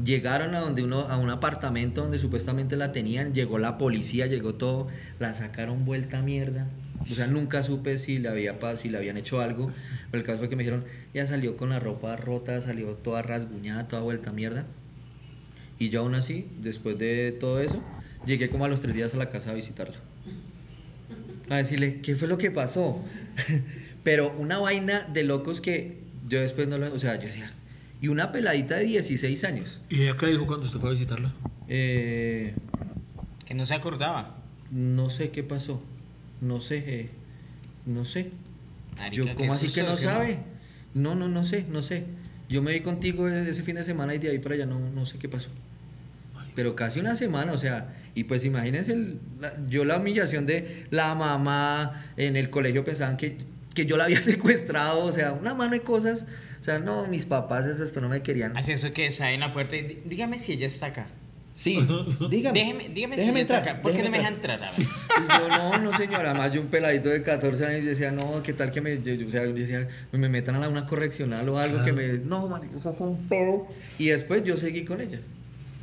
[0.04, 4.54] llegaron a donde uno, a un apartamento donde supuestamente la tenían, llegó la policía, llegó
[4.54, 4.86] todo,
[5.18, 6.68] la sacaron vuelta a mierda.
[7.00, 9.70] O sea, nunca supe si le había si le habían hecho algo.
[10.10, 13.22] Pero el caso fue que me dijeron, ya salió con la ropa rota, salió toda
[13.22, 14.66] rasguñada, toda vuelta mierda.
[15.78, 17.82] Y yo aún así, después de todo eso,
[18.26, 19.96] llegué como a los tres días a la casa a visitarla.
[21.50, 23.04] A decirle, ¿qué fue lo que pasó?
[24.04, 26.92] Pero una vaina de locos que yo después no lo...
[26.92, 27.52] O sea, yo decía...
[28.00, 29.80] Y una peladita de 16 años.
[29.88, 31.32] ¿Y ella qué dijo cuando usted fue a visitarla?
[31.68, 32.54] Eh,
[33.46, 34.36] Que no se acordaba.
[34.70, 35.82] No sé qué pasó.
[36.40, 36.84] No sé.
[36.86, 37.10] eh,
[37.86, 38.30] no sé.
[38.96, 40.38] Marica, Yo, ¿cómo así que no ¿sí o sabe?
[40.94, 42.04] No, no, no sé, no sé.
[42.48, 45.06] Yo me vi contigo ese fin de semana y de ahí para allá no, no
[45.06, 45.48] sé qué pasó.
[46.54, 50.86] Pero casi una semana, o sea, y pues imagínense, el- la- yo la humillación de
[50.90, 53.38] la mamá en el colegio pensaban que,
[53.74, 56.26] que yo la había secuestrado, o sea, una mano de cosas.
[56.60, 58.56] O sea, no, mis papás esos pero no me querían.
[58.56, 61.06] Así eso que está en la puerta y dí- dígame si ella está acá.
[61.54, 61.86] Sí,
[62.30, 62.58] dígame.
[62.58, 63.82] Déjeme, dígame si déjeme está entrar, acá.
[63.82, 64.60] ¿Por qué no me deja entrar?
[64.64, 64.80] A ver.
[64.80, 66.30] Y yo, no, no, señora.
[66.30, 69.14] Además, yo un peladito de 14 años, yo decía, no, ¿qué tal que me, yo,
[69.14, 72.08] yo- o sea, yo decía, me metan a la- una correccional o algo que me.
[72.24, 73.68] No, marico, eso fue un pedo.
[73.98, 75.20] Y después yo seguí con ella.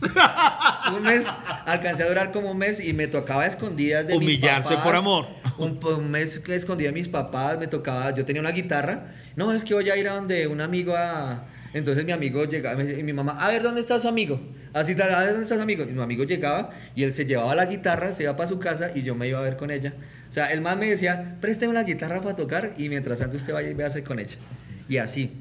[0.95, 1.27] un mes,
[1.65, 4.83] alcancé a durar como un mes y me tocaba a escondidas de Humillarse mis papás.
[4.83, 5.27] por amor.
[5.57, 9.13] Un, un mes que escondía de mis papás, me tocaba, yo tenía una guitarra.
[9.35, 11.45] No, es que voy a ir a donde un amigo a.
[11.73, 14.41] Entonces mi amigo llegaba y mi mamá, a ver, ¿dónde está su amigo?
[14.73, 15.83] Así tal, a ver, ¿dónde está su amigo?
[15.83, 18.91] Y mi amigo llegaba y él se llevaba la guitarra, se iba para su casa
[18.93, 19.93] y yo me iba a ver con ella.
[20.29, 23.53] O sea, el man me decía, présteme la guitarra para tocar y mientras tanto usted
[23.53, 24.35] vaya y véase con ella.
[24.89, 25.31] Y así,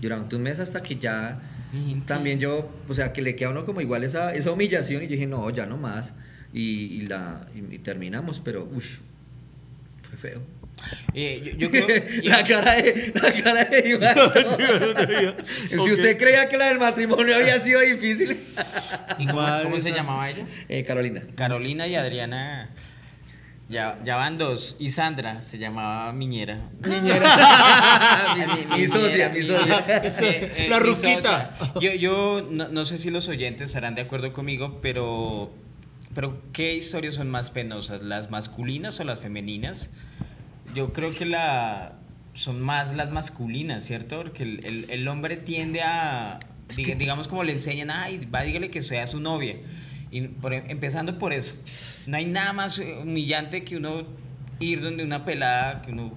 [0.00, 1.40] durante un mes hasta que ya
[2.06, 5.06] también yo, o sea, que le queda a uno como igual esa, esa humillación y
[5.06, 6.14] yo dije, no, ya no más.
[6.52, 6.60] Y,
[6.98, 8.98] y la, y, y terminamos, pero, uff,
[10.02, 10.61] fue feo.
[11.14, 11.86] Eh, yo, yo creo.
[12.24, 14.16] la cara de, la cara de Iván.
[15.68, 18.38] Si usted creía que la del matrimonio había sido difícil.
[19.18, 20.46] ¿Y cómo, se llamaba ella?
[20.68, 21.22] Eh, Carolina.
[21.34, 22.70] Carolina y Adriana.
[23.68, 24.76] Ya, ya van dos.
[24.78, 26.68] Y Sandra se llamaba Miñera.
[26.86, 28.34] Niñera.
[28.36, 29.84] mi, mi- mi socia, mi socia.
[30.02, 31.54] Eh, La ruquita.
[31.80, 35.54] Yo, yo no, no sé si los oyentes estarán de acuerdo conmigo, pero,
[36.14, 38.02] pero ¿qué historias son más penosas?
[38.02, 39.88] ¿Las masculinas o las femeninas?
[40.74, 41.92] Yo creo que la,
[42.34, 44.22] son más las masculinas, ¿cierto?
[44.22, 48.70] Porque el, el- el hombre tiende a, diga- digamos como le enseñan, ay, va, dígale
[48.70, 49.56] que sea su novia.
[50.10, 51.54] Y por- empezando por eso,
[52.06, 54.04] no hay nada más humillante que uno
[54.60, 56.12] ir donde una pelada que uno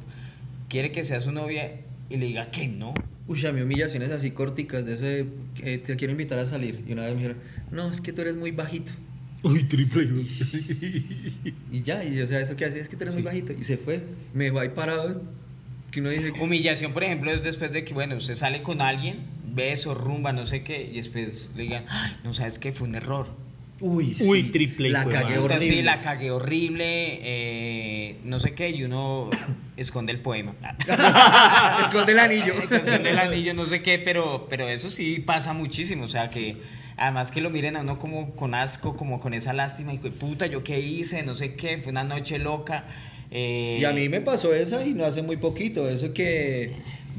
[0.70, 1.72] quiere que sea su novia
[2.10, 2.94] y le diga que no.
[3.28, 6.84] Uy, a mí humillaciones así corticas de eso de te quiero invitar a salir.
[6.88, 7.38] Y una vez me dijeron,
[7.72, 8.92] no, es que tú eres muy bajito.
[9.46, 10.10] Uy, triple.
[11.72, 13.54] Y ya, y o sea, eso que hace es que tú eres muy bajito.
[13.54, 14.04] Y se fue.
[14.34, 15.22] Me dejó ahí parado.
[15.92, 19.20] Que uno dice, Humillación, por ejemplo, es después de que, bueno, usted sale con alguien,
[19.54, 22.96] beso, rumba, no sé qué, y después le digan, "Ay, no sabes qué, fue un
[22.96, 23.28] error.
[23.80, 25.68] uy, Uy, sí, triple, La cagué horrible.
[25.68, 29.30] Sí, la cagué horrible, eh, no sé qué, y uno
[29.78, 30.56] esconde el poema.
[31.84, 32.54] Esconde el anillo.
[32.54, 36.58] esconde el anillo, no sé qué, pero, pero eso sí pasa muchísimo, o sea que
[36.98, 40.48] además que lo miren a uno como con asco, como con esa lástima, y puta,
[40.48, 42.86] yo qué hice, no sé qué, fue una noche loca.
[43.32, 45.90] eh, Y a mí me pasó esa y no hace muy poquito.
[45.90, 46.72] Eso que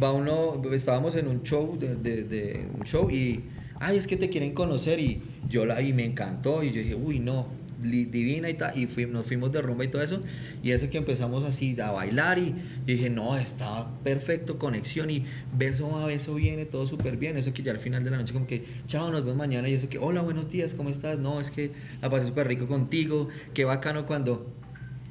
[0.03, 3.43] va uno, estábamos en un show, de, de- un show y,
[3.81, 6.95] ay, es que te quieren conocer y yo la vi, me encantó y yo dije,
[6.95, 7.47] uy, no,
[7.83, 8.77] divina y tal.
[8.79, 10.21] Y fui- nos fuimos de rumba y todo eso.
[10.63, 12.55] Y eso que empezamos así a bailar y,
[12.87, 15.25] y dije, no, estaba perfecto, conexión y
[15.57, 17.37] beso a beso viene, todo súper bien.
[17.37, 19.75] Eso que ya al final de la noche como que, chao, nos vemos mañana y
[19.75, 21.19] eso que, hola, buenos días, ¿cómo estás?
[21.19, 21.71] No, es que
[22.03, 24.53] la pasé súper rico contigo, qué bacano cuando...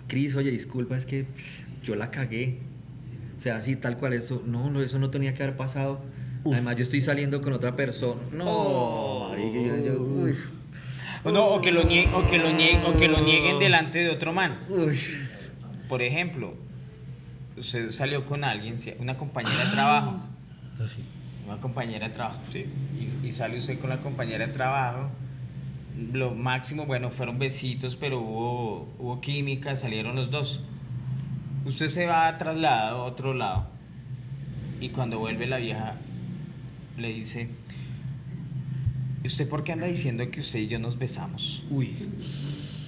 [0.07, 1.25] Cris, oye, disculpa, es que
[1.83, 2.59] yo la cagué.
[3.37, 5.99] O sea, así tal cual, eso no, no, eso no tenía que haber pasado.
[6.45, 8.21] Además, yo estoy saliendo con otra persona.
[8.31, 10.35] No, marica, yo- yo- uy,
[11.25, 13.99] o no, o que lo nie- o que lo nie- o que lo nieguen delante
[13.99, 14.59] de otro man.
[14.69, 14.97] uy.
[15.89, 16.55] Por ejemplo,
[17.57, 20.15] usted salió con alguien, una compañera de trabajo.
[21.47, 22.65] Una compañera de trabajo, sí.
[23.23, 25.09] Y, y sale usted con la compañera de trabajo.
[26.11, 30.61] Lo máximo, bueno, fueron besitos, pero hubo, hubo química, salieron los dos.
[31.65, 33.67] Usted se va trasladado a otro lado.
[34.81, 35.95] Y cuando vuelve la vieja,
[36.97, 37.49] le dice:
[39.25, 41.63] ¿Y usted por qué anda diciendo que usted y yo nos besamos?
[41.71, 41.95] Uy.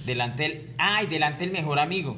[0.06, 2.16] Delante del, ay, delante del mejor amigo,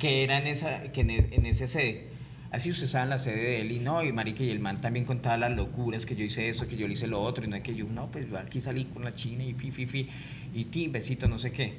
[0.00, 2.06] que era en esa, que en, en ese sede.
[2.50, 4.80] Así usted estaba en la sede de él y no, y marica, y el man
[4.80, 7.48] también contaba las locuras, que yo hice eso, que yo le hice lo otro, y
[7.48, 10.08] no es que yo, no, pues aquí salí con la china y fi, fi, fi,
[10.54, 11.74] y ti, besito, no sé qué.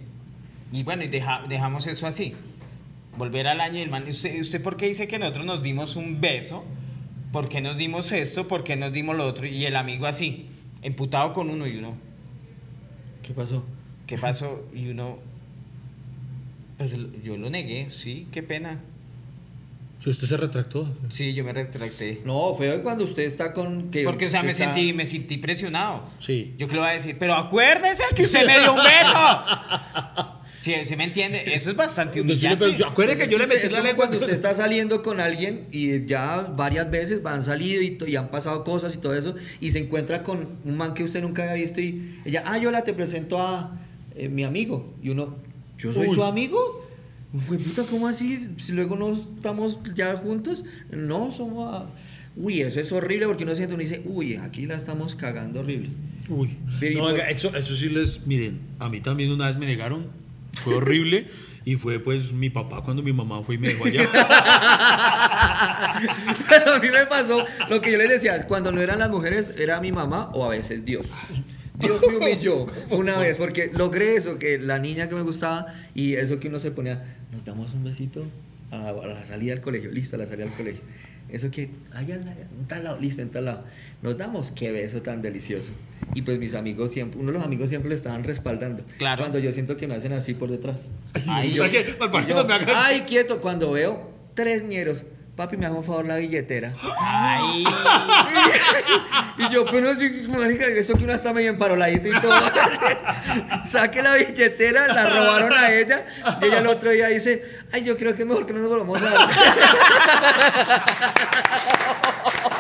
[0.72, 2.34] Y bueno, y deja- dejamos eso así.
[3.18, 5.96] Volver al año y el man, ¿usted, ¿usted por qué dice que nosotros nos dimos
[5.96, 6.66] un beso?
[7.32, 8.48] ¿Por qué nos dimos esto?
[8.48, 9.48] ¿Por qué nos dimos lo otro?
[9.48, 10.50] Y el amigo así,
[10.84, 11.96] emputado con uno y uno,
[13.24, 13.64] ¿Qué pasó?
[14.06, 14.66] ¿Qué pasó?
[14.74, 15.18] Y uno,
[16.78, 18.80] pues yo lo negué, sí, qué pena.
[20.00, 20.94] Si usted se retractó.
[21.08, 22.22] Sí, yo me retracté.
[22.26, 23.90] No, feo cuando usted está con.
[23.90, 26.04] Que Porque, o sea, me está- sentí, me sentí presionado.
[26.20, 26.54] Sí.
[26.58, 30.34] Yo que le voy a decir, pero acuérdese que usted me dio un beso.
[30.64, 31.44] ¿Sí, sí me entiende?
[31.54, 32.66] Eso es bastante humillante.
[32.72, 34.06] pero, acuérdese que yo le metí Es la como lengua.
[34.08, 38.30] cuando usted está saliendo con alguien y ya varias veces han salido y, y han
[38.32, 41.56] pasado cosas y todo eso y se encuentra con un man que usted nunca había
[41.64, 43.78] visto y ella, ah, yo la te presento a
[44.16, 44.94] eh, mi amigo.
[45.04, 45.36] Y uno,
[45.78, 46.16] ¿yo soy Uy.
[46.16, 46.88] su amigo?
[47.34, 48.48] Güey, puta, ¿cómo así?
[48.58, 50.64] Si luego no estamos ya juntos.
[50.92, 51.74] No, somos...
[51.74, 51.90] a-
[52.36, 55.90] Uy, eso es horrible porque uno siente, uno dice, uy, aquí la estamos cagando horrible.
[56.30, 56.58] Uy.
[56.80, 58.26] Pero No, por- oiga, eso, eso sí les.
[58.26, 60.23] Miren, a mí también una vez me negaron.
[60.54, 61.28] Fue horrible.
[61.66, 64.10] y fue pues mi papá cuando mi mamá fue y me dejó allá.
[66.50, 69.56] Pero a mí me pasó lo que yo les decía, cuando no eran las mujeres,
[69.58, 71.06] era mi mamá o a veces Dios.
[71.80, 76.14] Dios me humilló una vez porque logré eso, que la niña que me gustaba y
[76.16, 78.26] eso que uno se ponía, nos damos un besito
[78.72, 80.82] a la, a la salida del colegio, listo, a la salida del colegio.
[81.34, 83.64] Eso que, allá en, tal lado, listo, en tal lado.
[84.04, 85.72] Nos damos, qué beso tan delicioso.
[86.14, 88.84] Y pues mis amigos siempre, uno de los amigos siempre lo estaban respaldando.
[89.00, 89.24] Claro.
[89.24, 90.82] Cuando yo siento que me hacen así por detrás.
[91.28, 91.96] Ay, Y yo- ¿Para qué?
[92.00, 95.06] Mal y parido, yo, me hagas- ay, quieto, cuando veo tres ñeros,
[95.36, 96.74] papi, me haga un favor la billetera.
[97.00, 97.64] Ay.
[99.36, 99.94] Y yo, pero
[100.30, 102.32] marica, eso que uno está medio emparoladito y todo.
[103.66, 106.06] Saque la billetera, la robaron a ella.
[106.40, 108.70] Y ella el otro día dice, ay, yo creo que es mejor que no nos
[108.70, 109.30] volvamos a dar.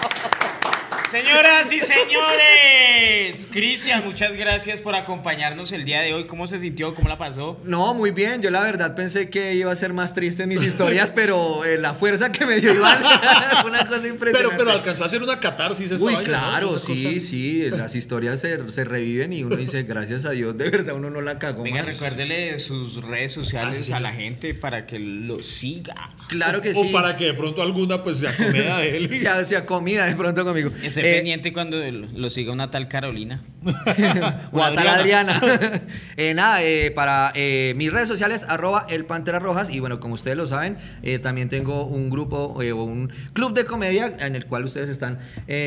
[1.13, 6.25] Señoras y señores, Cristian, muchas gracias por acompañarnos el día de hoy.
[6.25, 6.95] ¿Cómo se sintió?
[6.95, 7.59] ¿Cómo la pasó?
[7.65, 8.41] No, muy bien.
[8.41, 11.77] Yo la verdad pensé que iba a ser más triste en mis historias, pero eh,
[11.77, 12.97] la fuerza que me dio Iván
[13.61, 14.37] fue una cosa impresionante.
[14.39, 17.69] pero, pero alcanzó a hacer una catarsis esta Uy, claro, sí, cosa- sí.
[17.69, 21.21] Las historias se, se reviven y uno dice, gracias a Dios, de verdad uno no
[21.21, 21.93] la cagó Venga, más.
[21.93, 26.09] recuérdele sus redes sociales Ah, sí, a la gente para que lo siga.
[26.27, 26.89] Claro que O sí.
[26.91, 29.03] para que de pronto alguna pues se acomeda de él.
[29.23, 30.71] Se hacía comida de pronto conmigo.
[31.03, 33.41] Esté Eh, pendiente cuando lo siga una tal Carolina.
[34.51, 35.41] o tal Adriana.
[36.15, 39.73] Eh, nada, eh, para eh, mis redes sociales, arroba el Pantera Rojas.
[39.73, 40.77] Y bueno, como ustedes lo saben,
[41.23, 45.19] también tengo un grupo o un club de comedia en el cual ustedes están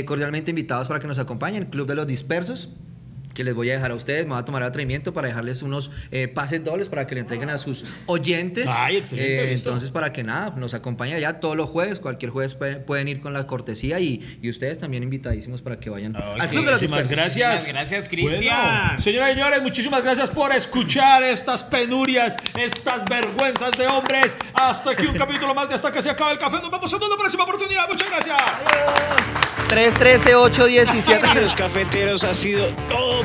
[0.07, 2.71] cordialmente invitados para que nos acompañen, Club de los Dispersos.
[3.37, 5.61] Que les voy a dejar a ustedes, me voy a tomar el atrevimiento para dejarles
[5.61, 8.65] unos eh, pases dobles para que le entreguen a sus oyentes.
[8.67, 12.55] Ay, excelente, Eh, entonces, para que nada, nos acompañen allá todos los jueves, cualquier jueves
[12.55, 16.49] pueden, pueden ir con la cortesía y, y ustedes también invitadísimos para que vayan al
[16.49, 17.53] Club de los Muchísimas gracias.
[17.53, 18.87] Muchísimas gracias, Cristian.
[18.87, 24.35] Bueno, señoras y señores, muchísimas gracias por escuchar estas penurias, estas vergüenzas de hombres.
[24.55, 26.57] Hasta aquí un capítulo más de Hasta que se acabe el café.
[26.57, 27.89] Nos vemos en una próxima oportunidad.
[27.89, 28.37] Muchas gracias.
[29.69, 31.21] 313-817.
[31.21, 33.25] Queridos cafeteros, ha sido todo